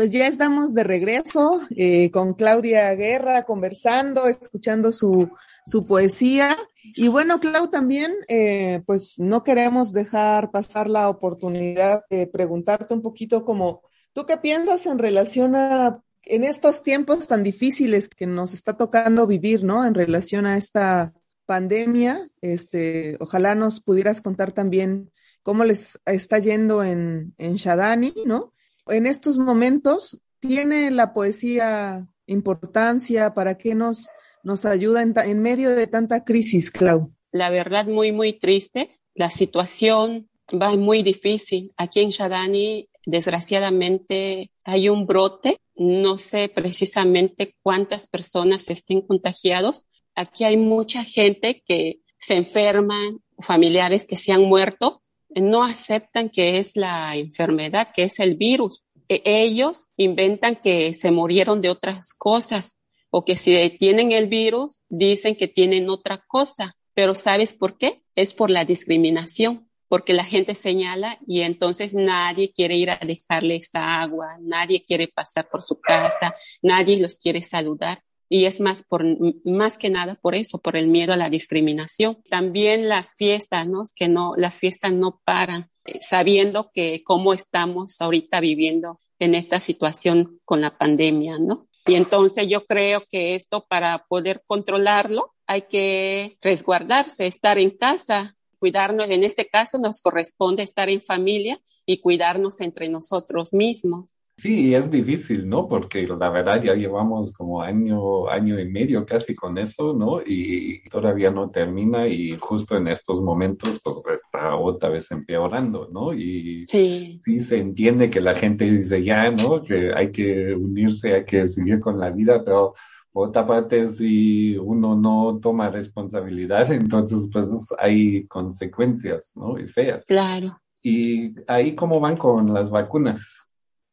Pues 0.00 0.12
ya 0.12 0.26
estamos 0.26 0.72
de 0.72 0.82
regreso 0.82 1.60
eh, 1.76 2.10
con 2.10 2.32
Claudia 2.32 2.90
Guerra 2.94 3.42
conversando, 3.42 4.28
escuchando 4.28 4.92
su, 4.92 5.28
su 5.66 5.84
poesía. 5.84 6.56
Y 6.96 7.08
bueno, 7.08 7.38
Clau, 7.38 7.68
también, 7.68 8.10
eh, 8.28 8.80
pues 8.86 9.18
no 9.18 9.44
queremos 9.44 9.92
dejar 9.92 10.50
pasar 10.52 10.88
la 10.88 11.10
oportunidad 11.10 12.04
de 12.08 12.26
preguntarte 12.26 12.94
un 12.94 13.02
poquito 13.02 13.44
como, 13.44 13.82
¿tú 14.14 14.24
qué 14.24 14.38
piensas 14.38 14.86
en 14.86 14.98
relación 14.98 15.54
a, 15.54 16.02
en 16.22 16.44
estos 16.44 16.82
tiempos 16.82 17.28
tan 17.28 17.42
difíciles 17.42 18.08
que 18.08 18.24
nos 18.24 18.54
está 18.54 18.78
tocando 18.78 19.26
vivir, 19.26 19.64
¿no? 19.64 19.84
En 19.84 19.92
relación 19.92 20.46
a 20.46 20.56
esta 20.56 21.12
pandemia, 21.44 22.26
este, 22.40 23.18
ojalá 23.20 23.54
nos 23.54 23.82
pudieras 23.82 24.22
contar 24.22 24.52
también 24.52 25.10
cómo 25.42 25.62
les 25.64 26.00
está 26.06 26.38
yendo 26.38 26.82
en, 26.82 27.34
en 27.36 27.56
Shadani, 27.56 28.14
¿no? 28.24 28.54
En 28.90 29.06
estos 29.06 29.38
momentos, 29.38 30.18
¿tiene 30.40 30.90
la 30.90 31.12
poesía 31.12 32.08
importancia? 32.26 33.34
¿Para 33.34 33.56
qué 33.56 33.74
nos, 33.74 34.08
nos 34.42 34.64
ayuda 34.64 35.02
en, 35.02 35.42
medio 35.42 35.70
de 35.70 35.86
tanta 35.86 36.24
crisis, 36.24 36.70
Clau? 36.70 37.12
La 37.32 37.50
verdad, 37.50 37.86
muy, 37.86 38.12
muy 38.12 38.32
triste. 38.32 38.90
La 39.14 39.30
situación 39.30 40.28
va 40.50 40.74
muy 40.76 41.02
difícil. 41.02 41.72
Aquí 41.76 42.00
en 42.00 42.10
Shadani, 42.10 42.88
desgraciadamente, 43.06 44.50
hay 44.64 44.88
un 44.88 45.06
brote. 45.06 45.58
No 45.74 46.18
sé 46.18 46.48
precisamente 46.48 47.54
cuántas 47.62 48.06
personas 48.06 48.68
estén 48.68 49.02
contagiados. 49.02 49.86
Aquí 50.14 50.44
hay 50.44 50.56
mucha 50.56 51.04
gente 51.04 51.62
que 51.64 52.00
se 52.16 52.34
enferman, 52.34 53.20
familiares 53.38 54.06
que 54.06 54.16
se 54.16 54.32
han 54.32 54.42
muerto 54.42 55.02
no 55.34 55.62
aceptan 55.62 56.28
que 56.28 56.58
es 56.58 56.76
la 56.76 57.16
enfermedad, 57.16 57.88
que 57.94 58.04
es 58.04 58.18
el 58.20 58.36
virus. 58.36 58.84
E, 59.08 59.22
ellos 59.24 59.86
inventan 59.96 60.56
que 60.56 60.92
se 60.94 61.10
murieron 61.10 61.60
de 61.60 61.70
otras 61.70 62.12
cosas 62.14 62.76
o 63.10 63.24
que 63.24 63.36
si 63.36 63.70
tienen 63.78 64.12
el 64.12 64.26
virus 64.26 64.80
dicen 64.88 65.36
que 65.36 65.48
tienen 65.48 65.88
otra 65.88 66.24
cosa. 66.26 66.76
Pero 66.94 67.14
¿sabes 67.14 67.54
por 67.54 67.78
qué? 67.78 68.02
Es 68.14 68.34
por 68.34 68.50
la 68.50 68.64
discriminación, 68.64 69.68
porque 69.88 70.12
la 70.12 70.24
gente 70.24 70.54
señala 70.54 71.18
y 71.26 71.40
entonces 71.42 71.94
nadie 71.94 72.52
quiere 72.52 72.76
ir 72.76 72.90
a 72.90 72.98
dejarles 72.98 73.70
agua, 73.72 74.36
nadie 74.40 74.84
quiere 74.84 75.08
pasar 75.08 75.48
por 75.48 75.62
su 75.62 75.80
casa, 75.80 76.34
nadie 76.62 76.98
los 76.98 77.16
quiere 77.16 77.42
saludar 77.42 78.02
y 78.32 78.44
es 78.44 78.60
más 78.60 78.84
por 78.84 79.04
más 79.44 79.76
que 79.76 79.90
nada 79.90 80.14
por 80.14 80.36
eso, 80.36 80.58
por 80.58 80.76
el 80.76 80.86
miedo 80.88 81.12
a 81.12 81.16
la 81.16 81.28
discriminación. 81.28 82.22
También 82.30 82.88
las 82.88 83.14
fiestas, 83.14 83.66
¿no? 83.66 83.82
Que 83.94 84.08
no 84.08 84.34
las 84.36 84.60
fiestas 84.60 84.92
no 84.92 85.20
paran, 85.24 85.68
eh, 85.84 85.98
sabiendo 86.00 86.70
que 86.72 87.02
cómo 87.04 87.34
estamos 87.34 88.00
ahorita 88.00 88.40
viviendo 88.40 89.00
en 89.18 89.34
esta 89.34 89.58
situación 89.58 90.40
con 90.44 90.60
la 90.60 90.78
pandemia, 90.78 91.38
¿no? 91.38 91.66
Y 91.86 91.96
entonces 91.96 92.48
yo 92.48 92.66
creo 92.66 93.04
que 93.10 93.34
esto 93.34 93.66
para 93.68 94.06
poder 94.08 94.44
controlarlo 94.46 95.34
hay 95.48 95.62
que 95.62 96.38
resguardarse, 96.40 97.26
estar 97.26 97.58
en 97.58 97.70
casa, 97.70 98.36
cuidarnos. 98.60 99.10
En 99.10 99.24
este 99.24 99.48
caso 99.48 99.78
nos 99.78 100.02
corresponde 100.02 100.62
estar 100.62 100.88
en 100.88 101.02
familia 101.02 101.60
y 101.84 101.98
cuidarnos 101.98 102.60
entre 102.60 102.88
nosotros 102.88 103.52
mismos. 103.52 104.14
Sí, 104.40 104.74
es 104.74 104.90
difícil, 104.90 105.46
¿no? 105.46 105.68
Porque 105.68 106.06
la 106.06 106.30
verdad 106.30 106.62
ya 106.62 106.74
llevamos 106.74 107.30
como 107.30 107.60
año, 107.60 108.26
año 108.28 108.58
y 108.58 108.66
medio 108.66 109.04
casi 109.04 109.34
con 109.34 109.58
eso, 109.58 109.92
¿no? 109.92 110.22
Y 110.24 110.88
todavía 110.88 111.30
no 111.30 111.50
termina 111.50 112.08
y 112.08 112.38
justo 112.40 112.78
en 112.78 112.88
estos 112.88 113.20
momentos 113.20 113.78
pues 113.84 113.96
está 114.14 114.56
otra 114.56 114.88
vez 114.88 115.10
empeorando, 115.10 115.90
¿no? 115.92 116.14
Y 116.14 116.64
sí. 116.66 117.20
sí 117.22 117.40
se 117.40 117.58
entiende 117.58 118.08
que 118.08 118.22
la 118.22 118.34
gente 118.34 118.64
dice 118.64 119.04
ya, 119.04 119.30
¿no? 119.30 119.62
Que 119.62 119.92
hay 119.94 120.10
que 120.10 120.54
unirse, 120.54 121.12
hay 121.12 121.24
que 121.26 121.46
seguir 121.46 121.78
con 121.78 122.00
la 122.00 122.08
vida, 122.08 122.42
pero 122.42 122.74
por 123.12 123.28
otra 123.28 123.46
parte, 123.46 123.90
si 123.90 124.56
uno 124.56 124.96
no 124.96 125.38
toma 125.42 125.68
responsabilidad, 125.68 126.72
entonces 126.72 127.28
pues 127.30 127.50
hay 127.78 128.26
consecuencias, 128.26 129.32
¿no? 129.34 129.58
Y 129.58 129.68
feas. 129.68 130.02
Claro. 130.06 130.58
¿Y 130.82 131.34
ahí 131.46 131.74
cómo 131.74 132.00
van 132.00 132.16
con 132.16 132.54
las 132.54 132.70
vacunas? 132.70 133.49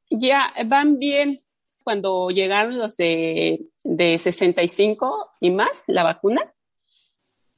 Ya 0.09 0.53
van 0.65 0.99
bien 0.99 1.43
cuando 1.83 2.29
llegaron 2.29 2.77
los 2.77 2.97
de, 2.97 3.65
de 3.83 4.17
65 4.17 5.31
y 5.39 5.51
más, 5.51 5.83
la 5.87 6.03
vacuna. 6.03 6.53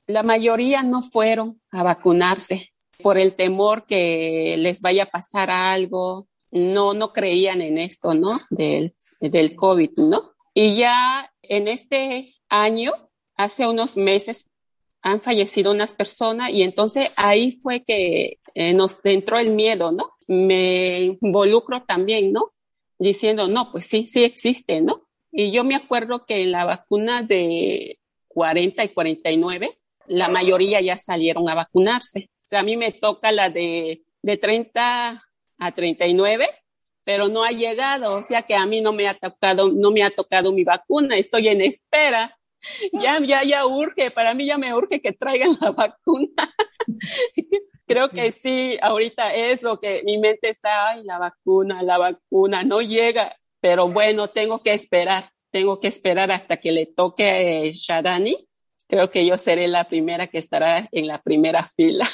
La 0.05 0.23
mayoría 0.23 0.83
no 0.83 1.01
fueron 1.01 1.61
a 1.71 1.83
vacunarse 1.83 2.71
por 3.01 3.17
el 3.17 3.35
temor 3.35 3.85
que 3.85 4.55
les 4.59 4.81
vaya 4.81 5.03
a 5.03 5.09
pasar 5.09 5.49
algo. 5.49 6.27
No, 6.51 6.93
no 6.93 7.13
creían 7.13 7.61
en 7.61 7.77
esto, 7.77 8.13
¿no? 8.13 8.39
Del, 8.49 8.95
del 9.19 9.55
COVID, 9.55 9.91
¿no? 9.97 10.33
Y 10.53 10.75
ya 10.75 11.31
en 11.41 11.67
este 11.67 12.35
año, 12.49 12.93
hace 13.35 13.67
unos 13.67 13.97
meses, 13.97 14.45
han 15.01 15.21
fallecido 15.21 15.71
unas 15.71 15.93
personas 15.93 16.51
y 16.51 16.63
entonces 16.63 17.11
ahí 17.15 17.53
fue 17.53 17.83
que 17.83 18.39
eh, 18.53 18.73
nos 18.73 18.99
entró 19.03 19.39
el 19.39 19.51
miedo, 19.51 19.91
¿no? 19.91 20.11
Me 20.29 21.17
involucro 21.21 21.83
también, 21.83 22.31
¿no? 22.31 22.53
Diciendo, 22.97 23.47
no, 23.47 23.71
pues 23.71 23.85
sí, 23.85 24.07
sí 24.07 24.23
existe, 24.23 24.81
¿no? 24.81 25.07
Y 25.31 25.51
yo 25.51 25.63
me 25.63 25.75
acuerdo 25.75 26.25
que 26.25 26.43
en 26.43 26.51
la 26.51 26.65
vacuna 26.65 27.23
de 27.23 27.99
40 28.27 28.83
y 28.83 28.89
49, 28.89 29.69
la 30.07 30.27
mayoría 30.27 30.81
ya 30.81 30.97
salieron 30.97 31.49
a 31.49 31.55
vacunarse. 31.55 32.29
O 32.37 32.47
sea, 32.47 32.59
a 32.59 32.63
mí 32.63 32.77
me 32.77 32.91
toca 32.91 33.31
la 33.31 33.49
de, 33.49 34.03
de 34.21 34.37
30 34.37 35.23
a 35.57 35.71
39, 35.71 36.47
pero 37.03 37.27
no 37.27 37.43
ha 37.43 37.51
llegado, 37.51 38.15
o 38.15 38.23
sea 38.23 38.43
que 38.43 38.55
a 38.55 38.65
mí 38.65 38.81
no 38.81 38.93
me 38.93 39.07
ha 39.07 39.15
tocado, 39.17 39.71
no 39.71 39.91
me 39.91 40.03
ha 40.03 40.11
tocado 40.11 40.51
mi 40.51 40.63
vacuna, 40.63 41.17
estoy 41.17 41.47
en 41.47 41.61
espera. 41.61 42.35
Ya, 42.91 43.19
ya, 43.21 43.43
ya 43.43 43.65
urge, 43.65 44.11
para 44.11 44.33
mí 44.33 44.45
ya 44.45 44.57
me 44.57 44.73
urge 44.75 45.01
que 45.01 45.13
traigan 45.13 45.55
la 45.61 45.71
vacuna. 45.83 46.53
Creo 47.89 48.09
que 48.09 48.31
sí, 48.31 48.77
ahorita 48.81 49.33
es 49.33 49.63
lo 49.63 49.79
que 49.79 50.03
mi 50.05 50.17
mente 50.19 50.47
está, 50.49 50.89
ay, 50.91 51.03
la 51.03 51.17
vacuna, 51.17 51.81
la 51.83 51.97
vacuna, 51.97 52.63
no 52.63 52.81
llega, 52.81 53.35
pero 53.59 53.89
bueno, 53.89 54.29
tengo 54.29 54.61
que 54.61 54.73
esperar, 54.73 55.31
tengo 55.51 55.79
que 55.79 55.87
esperar 55.89 56.31
hasta 56.31 56.57
que 56.57 56.71
le 56.71 56.85
toque 56.85 57.25
a 57.25 57.41
eh, 57.41 57.71
Shadani. 57.73 58.47
Creo 58.87 59.09
que 59.09 59.25
yo 59.25 59.37
seré 59.37 59.67
la 59.67 59.87
primera 59.89 60.27
que 60.27 60.37
estará 60.37 60.87
en 60.91 61.07
la 61.07 61.21
primera 61.21 61.63
fila. 61.63 62.07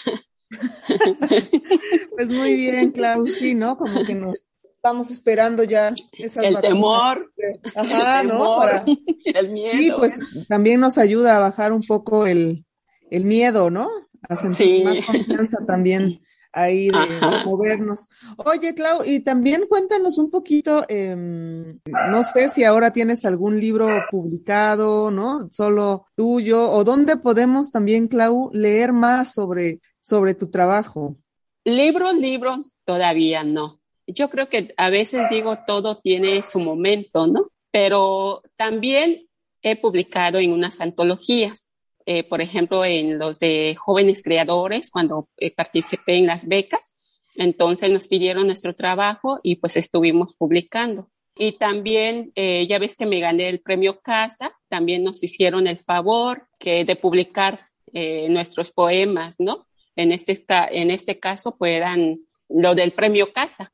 pues 2.16 2.30
muy 2.30 2.54
bien, 2.56 2.92
Clau, 2.92 3.28
sí, 3.28 3.56
¿no? 3.56 3.78
Como 3.78 4.04
que 4.04 4.14
nos 4.16 4.36
estamos 4.64 5.10
esperando 5.12 5.64
ya 5.64 5.94
esas 6.14 6.44
El 6.46 6.54
vacunas. 6.56 6.62
temor, 6.74 7.34
Ajá, 7.76 8.22
el 8.22 8.28
¿no? 8.28 8.34
temor, 8.34 8.58
Para- 8.60 8.86
el 9.26 9.50
miedo. 9.52 9.72
Sí, 9.74 9.92
pues 9.98 10.20
también 10.48 10.80
nos 10.80 10.98
ayuda 10.98 11.38
a 11.38 11.40
bajar 11.40 11.74
un 11.74 11.82
poco 11.82 12.28
el, 12.28 12.66
el 13.10 13.26
miedo, 13.26 13.70
¿no? 13.70 13.90
A 14.30 14.36
sentir 14.36 14.68
Sí. 14.68 14.84
más 14.84 15.06
confianza 15.06 15.66
también 15.66 16.22
ahí 16.52 16.88
de 16.88 16.98
Ajá. 16.98 17.44
movernos. 17.46 18.08
Oye, 18.38 18.74
Clau, 18.74 19.04
y 19.06 19.20
también 19.20 19.66
cuéntanos 19.68 20.18
un 20.18 20.32
poquito, 20.32 20.86
em, 20.88 21.80
no 22.10 22.24
sé 22.24 22.50
si 22.50 22.64
ahora 22.64 22.92
tienes 22.94 23.26
algún 23.26 23.60
libro 23.60 23.90
publicado, 24.10 25.12
¿no? 25.12 25.50
Solo 25.52 26.06
tuyo, 26.16 26.72
o 26.72 26.84
dónde 26.86 27.18
podemos 27.18 27.72
también, 27.72 28.08
Clau, 28.08 28.52
leer 28.54 28.94
más 28.94 29.34
sobre, 29.34 29.82
sobre 30.00 30.34
tu 30.34 30.50
trabajo. 30.50 31.18
Libro, 31.66 32.14
libro, 32.14 32.56
todavía 32.86 33.44
no. 33.44 33.82
Yo 34.08 34.30
creo 34.30 34.48
que 34.50 34.74
a 34.78 34.90
veces 34.90 35.28
digo 35.30 35.58
todo 35.66 35.98
tiene 36.00 36.42
su 36.44 36.60
momento, 36.60 37.28
¿no? 37.28 37.48
Pero 37.72 38.42
también 38.56 39.28
he 39.62 39.76
publicado 39.76 40.38
en 40.40 40.54
unas 40.54 40.80
antologías, 40.80 41.65
eh, 42.06 42.24
por 42.24 42.42
ejemplo, 42.42 42.86
en 42.86 43.18
los 43.20 43.40
de 43.40 43.76
jóvenes 43.76 44.22
creadores, 44.24 44.90
cuando 44.92 45.30
eh, 45.38 45.52
participé 45.54 46.16
en 46.18 46.28
las 46.28 46.48
becas. 46.48 47.24
Entonces 47.36 47.90
nos 47.92 48.08
pidieron 48.08 48.48
nuestro 48.48 48.76
trabajo 48.76 49.40
y 49.44 49.56
pues 49.58 49.76
estuvimos 49.78 50.36
publicando. 50.36 51.10
Y 51.38 51.54
también, 51.54 52.32
eh, 52.36 52.66
ya 52.68 52.80
ves 52.80 52.96
que 52.96 53.06
me 53.06 53.20
gané 53.20 53.50
el 53.50 53.60
premio 53.60 54.00
Casa, 54.00 54.54
también 54.70 55.04
nos 55.04 55.22
hicieron 55.22 55.68
el 55.68 55.80
favor 55.80 56.48
que 56.60 56.86
de 56.86 56.96
publicar 56.96 57.60
eh, 57.94 58.28
nuestros 58.30 58.72
poemas, 58.72 59.36
¿no? 59.40 59.68
En 59.98 60.12
este, 60.12 60.44
en 60.72 60.92
este 60.92 61.20
caso, 61.20 61.58
pues 61.58 61.74
eran 61.74 62.20
lo 62.48 62.74
del 62.76 62.92
premio 62.94 63.34
Casa, 63.34 63.74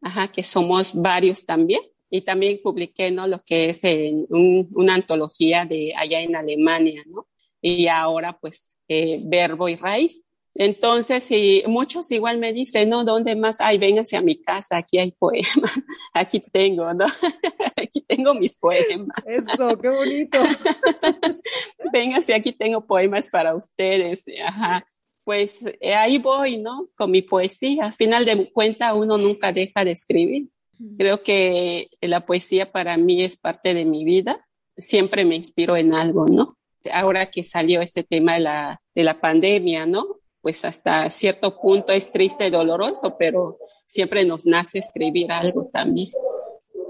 ajá, 0.00 0.32
que 0.32 0.42
somos 0.42 0.94
varios 0.94 1.44
también. 1.46 1.80
Y 2.08 2.22
también 2.22 2.60
publiqué, 2.62 3.10
¿no? 3.10 3.26
Lo 3.26 3.42
que 3.44 3.70
es 3.70 3.82
en 3.84 4.26
un- 4.30 4.68
una 4.74 4.94
antología 4.94 5.64
de 5.64 5.92
allá 5.96 6.20
en 6.20 6.36
Alemania, 6.36 7.02
¿no? 7.06 7.26
Y 7.68 7.88
ahora, 7.88 8.38
pues, 8.38 8.68
eh, 8.86 9.20
Verbo 9.24 9.68
y 9.68 9.74
Raíz. 9.74 10.22
Entonces, 10.54 11.28
y 11.32 11.64
muchos 11.66 12.12
igual 12.12 12.38
me 12.38 12.52
dicen, 12.52 12.88
no, 12.88 13.04
¿dónde 13.04 13.34
más? 13.34 13.60
Ay, 13.60 13.76
véngase 13.76 14.16
a 14.16 14.22
mi 14.22 14.40
casa, 14.40 14.76
aquí 14.76 14.98
hay 14.98 15.10
poemas, 15.10 15.44
aquí 16.14 16.38
tengo, 16.38 16.94
¿no? 16.94 17.06
aquí 17.76 18.02
tengo 18.02 18.34
mis 18.34 18.56
poemas. 18.56 19.18
Eso, 19.26 19.76
qué 19.78 19.88
bonito. 19.88 20.38
Véngase, 21.92 22.34
aquí 22.34 22.52
tengo 22.52 22.86
poemas 22.86 23.28
para 23.30 23.56
ustedes. 23.56 24.24
Ajá. 24.46 24.86
Pues 25.24 25.64
eh, 25.80 25.94
ahí 25.94 26.18
voy, 26.18 26.58
¿no? 26.58 26.88
Con 26.94 27.10
mi 27.10 27.22
poesía. 27.22 27.86
A 27.86 27.92
final 27.92 28.24
de 28.24 28.52
cuentas, 28.52 28.94
uno 28.94 29.18
nunca 29.18 29.52
deja 29.52 29.84
de 29.84 29.90
escribir. 29.90 30.50
Creo 30.96 31.24
que 31.24 31.88
la 32.00 32.24
poesía 32.24 32.70
para 32.70 32.96
mí 32.96 33.24
es 33.24 33.36
parte 33.36 33.74
de 33.74 33.84
mi 33.84 34.04
vida. 34.04 34.46
Siempre 34.76 35.24
me 35.24 35.34
inspiro 35.34 35.76
en 35.76 35.94
algo, 35.94 36.28
¿no? 36.28 36.56
Ahora 36.92 37.26
que 37.26 37.42
salió 37.42 37.80
ese 37.80 38.02
tema 38.02 38.34
de 38.34 38.40
la, 38.40 38.82
de 38.94 39.04
la 39.04 39.20
pandemia, 39.20 39.86
¿no? 39.86 40.20
Pues 40.40 40.64
hasta 40.64 41.10
cierto 41.10 41.60
punto 41.60 41.92
es 41.92 42.10
triste 42.10 42.46
y 42.46 42.50
doloroso, 42.50 43.16
pero 43.18 43.58
siempre 43.84 44.24
nos 44.24 44.46
nace 44.46 44.78
escribir 44.78 45.32
algo 45.32 45.68
también. 45.72 46.10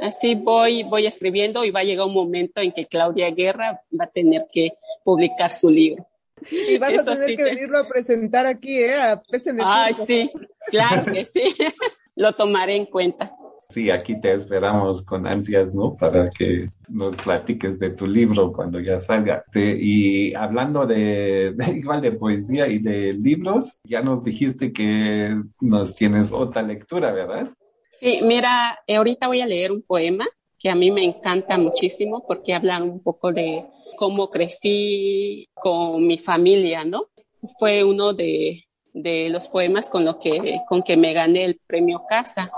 Así 0.01 0.35
voy, 0.35 0.83
voy 0.83 1.07
escribiendo 1.07 1.65
y 1.65 1.71
va 1.71 1.81
a 1.81 1.85
llegar 1.85 2.07
un 2.07 2.15
momento 2.15 2.61
en 2.61 2.73
que 2.73 2.87
Claudia 2.87 3.31
Guerra 3.31 3.81
va 3.99 4.05
a 4.05 4.11
tener 4.11 4.47
que 4.53 4.73
publicar 5.03 5.53
su 5.53 5.71
libro. 5.71 6.07
Y 6.51 6.77
vas 6.77 6.91
Eso 6.91 7.11
a 7.11 7.15
tener 7.15 7.31
sí 7.31 7.37
que 7.37 7.45
venirlo 7.45 7.79
a 7.79 7.89
presentar 7.89 8.47
aquí, 8.47 8.79
¿eh? 8.79 8.95
A 8.95 9.23
Ay, 9.65 9.95
sí, 10.07 10.31
claro 10.67 11.11
que 11.11 11.25
sí. 11.25 11.43
Lo 12.15 12.33
tomaré 12.35 12.77
en 12.77 12.87
cuenta. 12.87 13.35
Sí, 13.69 13.91
aquí 13.91 14.21
te 14.21 14.33
esperamos 14.33 15.03
con 15.05 15.27
ansias, 15.27 15.75
¿no? 15.75 15.97
Para 15.97 16.31
que 16.31 16.69
nos 16.89 17.17
platiques 17.17 17.79
de 17.79 17.91
tu 17.91 18.07
libro 18.07 18.53
cuando 18.53 18.81
ya 18.81 19.01
salga. 19.01 19.45
Te- 19.53 19.77
y 19.79 20.35
hablando 20.35 20.87
de, 20.87 21.55
igual 21.75 22.01
de 22.01 22.13
poesía 22.13 22.69
y 22.69 22.79
de 22.79 23.13
libros, 23.13 23.81
ya 23.85 24.03
nos 24.03 24.23
dijiste 24.23 24.73
que 24.73 25.37
nos 25.61 25.95
tienes 25.95 26.33
otra 26.33 26.63
lectura, 26.63 27.13
¿verdad? 27.13 27.51
Sí, 27.91 28.21
mira, 28.23 28.79
eh, 28.87 28.97
ahorita 28.97 29.27
voy 29.27 29.41
a 29.41 29.47
leer 29.47 29.73
un 29.73 29.83
poema 29.83 30.27
que 30.59 30.71
a 30.71 30.75
mí 30.75 30.91
me 30.91 31.05
encanta 31.05 31.59
muchísimo 31.59 32.25
porque 32.27 32.55
habla 32.55 32.83
un 32.83 33.03
poco 33.03 33.33
de 33.33 33.65
cómo 33.97 34.31
crecí 34.31 35.49
con 35.55 36.07
mi 36.07 36.19
familia, 36.19 36.85
¿no? 36.85 37.07
Fue 37.59 37.85
uno 37.85 38.13
de, 38.13 38.65
de 38.93 39.29
los 39.29 39.49
poemas 39.49 39.89
con 39.89 40.05
lo 40.05 40.19
que, 40.19 40.61
con 40.69 40.83
que 40.83 40.97
me 40.97 41.13
gané 41.13 41.45
el 41.45 41.61
premio 41.67 42.03
Casa. 42.09 42.51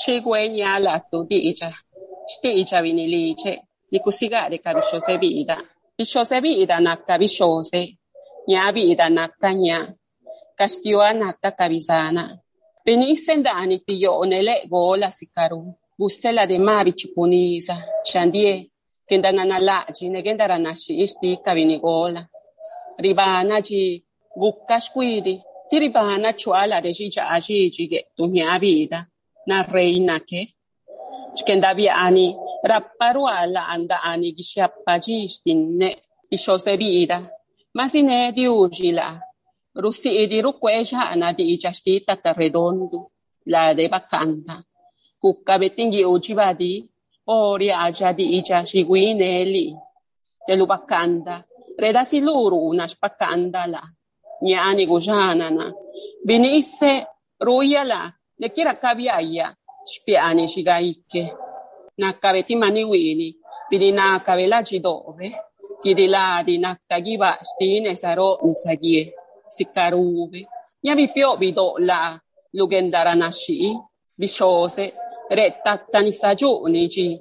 cigüeña 0.00 0.70
lactu 0.86 1.18
di'itya 1.30 1.70
xti'itya 2.32 2.78
binilice 2.84 3.52
nikusikaari 3.92 4.58
kabixose 4.64 5.14
bi'ita 5.22 5.56
bixose 5.96 6.36
bi'ita 6.44 6.76
naka 6.86 7.14
bixose 7.22 7.80
ña 8.50 8.62
bi'ita 8.76 9.06
naka 9.18 9.50
ña 9.64 9.78
kaxtiwa 10.58 11.08
naka 11.20 11.50
kabisana 11.58 12.22
bini 12.84 13.08
senda'ani 13.26 13.76
ti 13.86 13.94
yo'onele'gola 14.04 15.08
sikaru 15.18 15.60
gusela 16.00 16.42
de 16.50 16.56
ma 16.66 16.76
bichikunisa 16.86 17.74
xandie 18.10 18.52
kenda 19.08 19.30
nanala'yi 19.36 20.04
negendaranaxi'i 20.14 21.04
xtika 21.12 21.50
binigola 21.58 22.22
ribanayi 23.04 23.82
guka 24.40 24.76
xkuidi 24.84 25.34
ti 25.68 25.76
ribana 25.82 26.28
chwala 26.40 26.76
de 26.84 26.90
xiya'axiyi 26.98 27.84
ye'tu 27.92 28.22
ña 28.34 28.58
bi'ita 28.62 28.98
na 29.50 29.58
reina 29.74 30.16
ke? 30.28 30.42
Chkendabi 31.36 31.86
ani 32.04 32.26
raparu 32.70 33.24
ala 33.38 33.62
anda 33.74 33.96
ani 34.10 34.28
gishiapaji 34.36 35.14
istinne 35.26 35.88
ishosebi 36.34 36.88
ida. 37.02 37.18
Masine 37.76 38.32
diujila 38.36 39.06
rusi 39.82 40.10
idiru 40.22 40.52
kuesha 40.60 41.10
anadi 41.10 41.44
ichastita 41.54 42.16
tarredondo 42.16 43.10
la 43.46 43.74
de 43.74 43.88
bacanta 43.88 44.54
kukkabetingi 45.22 46.04
ujibadi 46.04 46.72
ori 47.26 47.70
ajadi 47.70 48.24
ichashiguineli 48.38 49.66
telubakanda 50.46 51.44
redasi 51.78 52.20
luru 52.20 52.58
una 52.70 52.88
spaccandala 52.88 53.82
ñani 54.42 54.84
gujanana 54.90 55.72
vinisse 56.26 57.06
ruyala 57.40 58.12
Nekira 58.40 58.72
kabi 58.74 59.04
aya 59.08 59.52
xpe 59.84 60.16
ani 60.16 60.48
xiga 60.48 60.80
ike. 60.80 61.22
Nakabe 62.00 62.42
timani 62.42 62.84
wini. 62.84 63.28
Pidi 63.68 63.92
nakabe 63.92 64.46
la 64.48 64.62
chidobe. 64.62 65.28
Kidi 65.82 66.06
la 66.08 66.42
di 66.46 66.54
nakagi 66.58 67.14
baxti 67.22 67.80
nesaro 67.84 68.38
nisagie. 68.44 69.12
Sikarube. 69.48 70.40
Nyabi 70.84 71.08
pio 71.14 71.36
bido 71.36 71.74
la 71.78 72.18
lugendara 72.56 73.14
nashi. 73.14 73.76
Bixose. 74.18 74.84
Rettata 75.30 76.00
nisagioni 76.00 76.88
ci. 76.88 77.20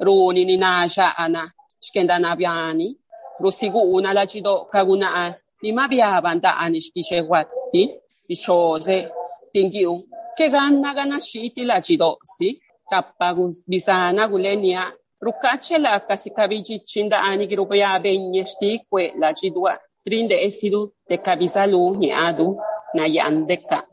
Runi 0.00 0.44
ni 0.44 0.56
nasha 0.56 1.16
ana. 1.16 1.42
Xkendana 1.82 2.36
biani. 2.36 2.96
Rusiguna 3.40 4.12
la 4.14 4.24
chido 4.26 4.68
kaguna. 4.72 5.34
Nima 5.62 5.88
biabanta 5.88 6.58
ani 6.58 6.78
xkixewati. 6.80 7.82
Bixose. 8.28 9.10
Tingiu. 9.52 10.13
Che 10.34 10.48
ganna 10.48 10.92
ganasciti 10.92 11.64
la 11.64 11.80
cidosi, 11.80 12.60
kappagus 12.84 13.62
bisana 13.64 14.26
gulenia, 14.26 14.92
ruccacce 15.18 15.78
la 15.78 16.04
casicavigi 16.04 16.82
cinda 16.84 17.22
ani 17.22 17.46
girupia 17.46 17.98
begnesti 17.98 18.86
que 18.88 19.12
la 19.16 19.32
cidua, 19.32 19.78
trinde 20.02 20.42
esidu 20.42 20.92
de 21.08 21.18
cabisalu 21.18 21.96
ni 21.96 22.12
adu 22.12 22.56
na 22.94 23.06
yandeca. 23.06 23.86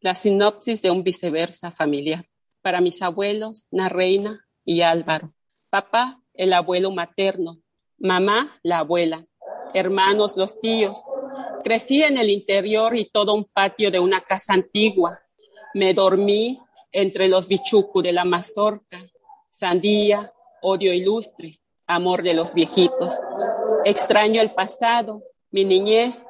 La 0.00 0.14
sinopsis 0.14 0.82
de 0.82 0.90
un 0.90 1.02
viceversa 1.02 1.70
familiar. 1.70 2.24
Para 2.62 2.80
mis 2.80 3.02
abuelos, 3.02 3.66
na 3.70 3.88
reina 3.88 4.46
y 4.64 4.82
Álvaro. 4.82 5.32
Papá, 5.70 6.20
el 6.34 6.52
abuelo 6.52 6.90
materno. 6.90 7.58
Mamá, 7.98 8.60
la 8.62 8.78
abuela. 8.78 9.26
Hermanos, 9.74 10.36
los 10.36 10.60
tíos. 10.60 11.02
Crecí 11.64 12.02
en 12.02 12.16
el 12.16 12.30
interior 12.30 12.94
y 12.94 13.10
todo 13.10 13.34
un 13.34 13.44
patio 13.44 13.90
de 13.90 13.98
una 13.98 14.20
casa 14.20 14.52
antigua. 14.52 15.20
Me 15.74 15.94
dormí 15.94 16.58
entre 16.92 17.28
los 17.28 17.48
bichucu 17.48 18.02
de 18.02 18.12
la 18.12 18.24
mazorca. 18.24 18.98
Sandía, 19.50 20.32
odio 20.62 20.92
ilustre, 20.92 21.60
amor 21.86 22.22
de 22.22 22.34
los 22.34 22.54
viejitos. 22.54 23.14
Extraño 23.84 24.40
el 24.40 24.52
pasado, 24.52 25.22
mi 25.50 25.64
niñez, 25.64 26.24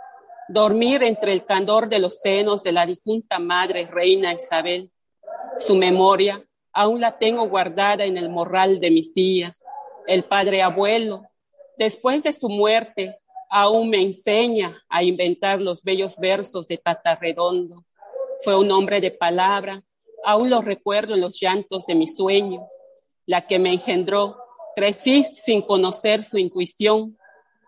dormir 0.48 1.03
entre 1.03 1.33
el 1.33 1.44
candor 1.44 1.88
de 1.88 1.98
los 1.98 2.20
senos 2.20 2.62
de 2.62 2.72
la 2.72 2.87
difunta 2.87 3.38
madre 3.38 3.87
reina 3.87 4.33
Isabel. 4.33 4.90
Su 5.59 5.77
memoria 5.77 6.42
aún 6.72 7.01
la 7.01 7.18
tengo 7.18 7.48
guardada 7.48 8.05
en 8.05 8.16
el 8.16 8.31
morral 8.31 8.81
de 8.81 8.90
mis 8.90 9.12
días. 9.14 9.64
El 10.07 10.24
padre 10.24 10.62
abuelo, 10.62 11.22
después 11.77 12.22
de 12.22 12.33
su 12.33 12.48
muerte, 12.48 13.18
aún 13.51 13.90
me 13.90 14.01
enseña 14.01 14.83
a 14.88 15.03
inventar 15.03 15.61
los 15.61 15.83
bellos 15.83 16.16
versos 16.16 16.68
de 16.68 16.79
Tata 16.79 17.16
Redondo. 17.16 17.85
Fue 18.44 18.57
un 18.57 18.70
hombre 18.70 19.01
de 19.01 19.11
palabra, 19.11 19.83
aún 20.24 20.51
lo 20.51 20.61
recuerdo 20.61 21.14
en 21.14 21.20
los 21.20 21.40
llantos 21.40 21.87
de 21.87 21.94
mis 21.94 22.16
sueños, 22.16 22.68
la 23.27 23.46
que 23.46 23.59
me 23.59 23.72
engendró. 23.72 24.37
Crecí 24.77 25.24
sin 25.24 25.62
conocer 25.62 26.22
su 26.22 26.38
intuición. 26.38 27.18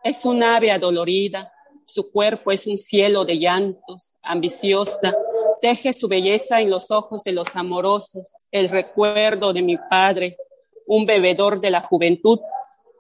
Es 0.05 0.25
un 0.25 0.43
ave 0.43 0.71
adolorida, 0.71 1.53
su 1.85 2.11
cuerpo 2.11 2.53
es 2.53 2.67
un 2.67 2.79
cielo 2.79 3.25
de 3.25 3.39
llantos, 3.39 4.15
ambiciosa, 4.23 5.17
teje 5.61 5.93
su 5.93 6.07
belleza 6.07 6.61
en 6.61 6.71
los 6.71 6.91
ojos 6.91 7.25
de 7.25 7.33
los 7.33 7.49
amorosos, 7.55 8.33
el 8.53 8.69
recuerdo 8.69 9.53
de 9.53 9.63
mi 9.63 9.77
padre, 9.77 10.37
un 10.87 11.05
bebedor 11.05 11.61
de 11.61 11.71
la 11.71 11.81
juventud, 11.81 12.39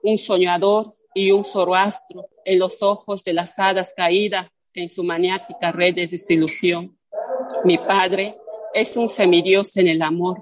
un 0.03 0.19
soñador 0.19 0.95
y 1.15 1.31
un 1.31 1.45
zoroastro 1.45 2.29
en 2.45 2.59
los 2.59 2.83
ojos 2.83 3.23
de 3.23 3.33
las 3.33 3.59
hadas 3.59 3.95
caídas 3.97 4.49
en 4.75 4.89
su 4.89 5.05
maniática 5.05 5.73
red 5.73 5.95
de 5.95 6.07
desilusión. 6.07 7.00
Mi 7.65 7.79
padre 7.79 8.37
es 8.75 8.97
un 8.97 9.09
semidios 9.09 9.77
en 9.77 9.89
el 9.89 10.03
amor. 10.03 10.41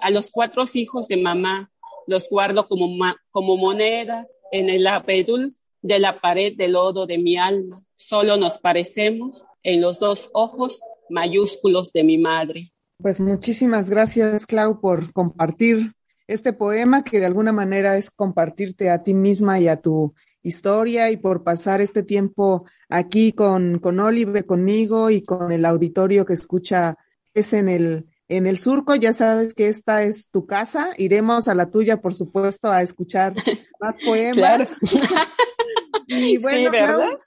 A 0.00 0.10
los 0.10 0.30
cuatro 0.30 0.64
hijos 0.72 1.08
de 1.08 1.16
mamá 1.16 1.70
los 2.06 2.28
guardo 2.28 2.68
como, 2.68 2.88
como 3.30 3.56
monedas 3.56 4.36
en 4.52 4.68
el 4.68 4.86
abedul 4.86 5.54
de 5.82 5.98
la 5.98 6.20
pared 6.20 6.54
de 6.56 6.68
lodo 6.68 7.06
de 7.06 7.18
mi 7.18 7.36
alma. 7.36 7.82
Solo 7.94 8.36
nos 8.36 8.58
parecemos 8.58 9.44
en 9.62 9.80
los 9.80 9.98
dos 9.98 10.30
ojos 10.32 10.80
mayúsculos 11.10 11.92
de 11.92 12.04
mi 12.04 12.18
madre. 12.18 12.72
Pues 12.98 13.20
muchísimas 13.20 13.90
gracias, 13.90 14.46
Clau, 14.46 14.80
por 14.80 15.12
compartir 15.12 15.92
este 16.26 16.52
poema 16.52 17.04
que 17.04 17.20
de 17.20 17.26
alguna 17.26 17.52
manera 17.52 17.96
es 17.96 18.10
compartirte 18.10 18.90
a 18.90 19.02
ti 19.02 19.12
misma 19.12 19.60
y 19.60 19.68
a 19.68 19.80
tu 19.80 20.14
historia 20.44 21.10
y 21.10 21.16
por 21.16 21.42
pasar 21.42 21.80
este 21.80 22.04
tiempo 22.04 22.66
aquí 22.88 23.32
con, 23.32 23.80
con 23.80 23.98
Oliver, 23.98 24.46
conmigo 24.46 25.10
y 25.10 25.22
con 25.22 25.50
el 25.50 25.64
auditorio 25.64 26.24
que 26.24 26.34
escucha 26.34 26.96
es 27.32 27.52
en 27.52 27.68
el, 27.68 28.06
en 28.28 28.46
el 28.46 28.58
surco. 28.58 28.94
Ya 28.94 29.12
sabes 29.12 29.54
que 29.54 29.68
esta 29.68 30.04
es 30.04 30.28
tu 30.30 30.46
casa. 30.46 30.90
Iremos 30.98 31.48
a 31.48 31.54
la 31.54 31.70
tuya, 31.70 32.00
por 32.00 32.14
supuesto, 32.14 32.70
a 32.70 32.82
escuchar 32.82 33.34
más 33.80 33.96
poemas. 34.04 34.72
y 36.06 36.38
bueno, 36.38 36.70
sí, 36.70 36.78
¿verdad? 36.78 37.18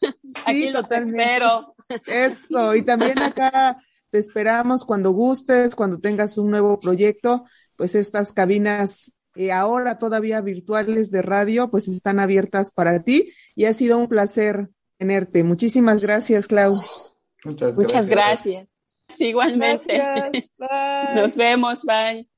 aquí 0.46 0.70
los 0.70 0.90
espero. 0.90 1.76
Eso, 2.06 2.76
y 2.76 2.84
también 2.84 3.18
acá 3.20 3.78
te 4.12 4.20
esperamos 4.20 4.86
cuando 4.86 5.12
gustes, 5.12 5.76
cuando 5.76 6.00
tengas 6.00 6.38
un 6.38 6.52
nuevo 6.52 6.80
proyecto, 6.80 7.46
pues 7.76 7.96
estas 7.96 8.32
cabinas 8.32 9.12
eh, 9.38 9.52
ahora 9.52 10.00
todavía 10.00 10.41
virtuales 10.41 11.12
de 11.12 11.21
radio, 11.21 11.69
pues 11.69 11.88
están 11.88 12.19
abiertas 12.19 12.71
para 12.71 13.04
ti 13.04 13.32
y 13.56 13.65
ha 13.65 13.73
sido 13.73 13.97
un 13.97 14.08
placer 14.08 14.69
tenerte. 14.97 15.43
Muchísimas 15.43 16.02
gracias, 16.02 16.47
Klaus. 16.47 17.17
Muchas 17.43 17.76
gracias. 17.76 17.78
Muchas 17.78 18.10
gracias. 18.10 18.73
igualmente. 19.19 19.97
Gracias, 19.97 20.52
bye. 20.60 21.21
Nos 21.21 21.36
vemos, 21.36 21.84
bye. 21.84 22.37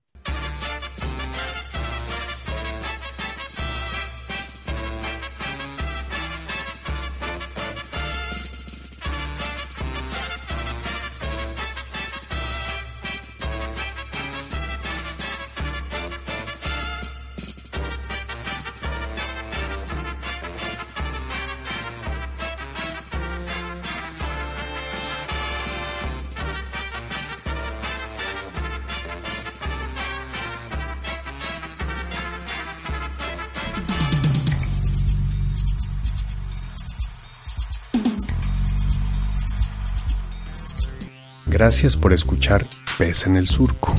Gracias 41.60 41.98
por 41.98 42.14
escuchar 42.14 42.66
Pez 42.98 43.26
en 43.26 43.36
el 43.36 43.46
Surco. 43.46 43.94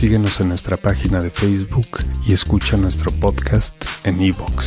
Síguenos 0.00 0.40
en 0.40 0.48
nuestra 0.48 0.78
página 0.78 1.20
de 1.20 1.28
Facebook 1.28 1.98
y 2.26 2.32
escucha 2.32 2.78
nuestro 2.78 3.12
podcast 3.12 3.74
en 4.04 4.22
iVoox. 4.22 4.64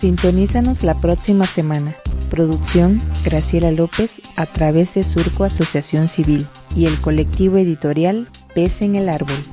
Sintonízanos 0.00 0.82
la 0.82 1.00
próxima 1.00 1.46
semana. 1.46 1.94
Producción 2.28 3.00
Graciela 3.24 3.70
López 3.70 4.10
a 4.34 4.46
través 4.46 4.92
de 4.94 5.04
Surco 5.04 5.44
Asociación 5.44 6.08
Civil 6.08 6.48
y 6.74 6.86
el 6.86 7.00
colectivo 7.00 7.56
editorial 7.56 8.26
Pez 8.52 8.82
en 8.82 8.96
el 8.96 9.08
Árbol. 9.08 9.44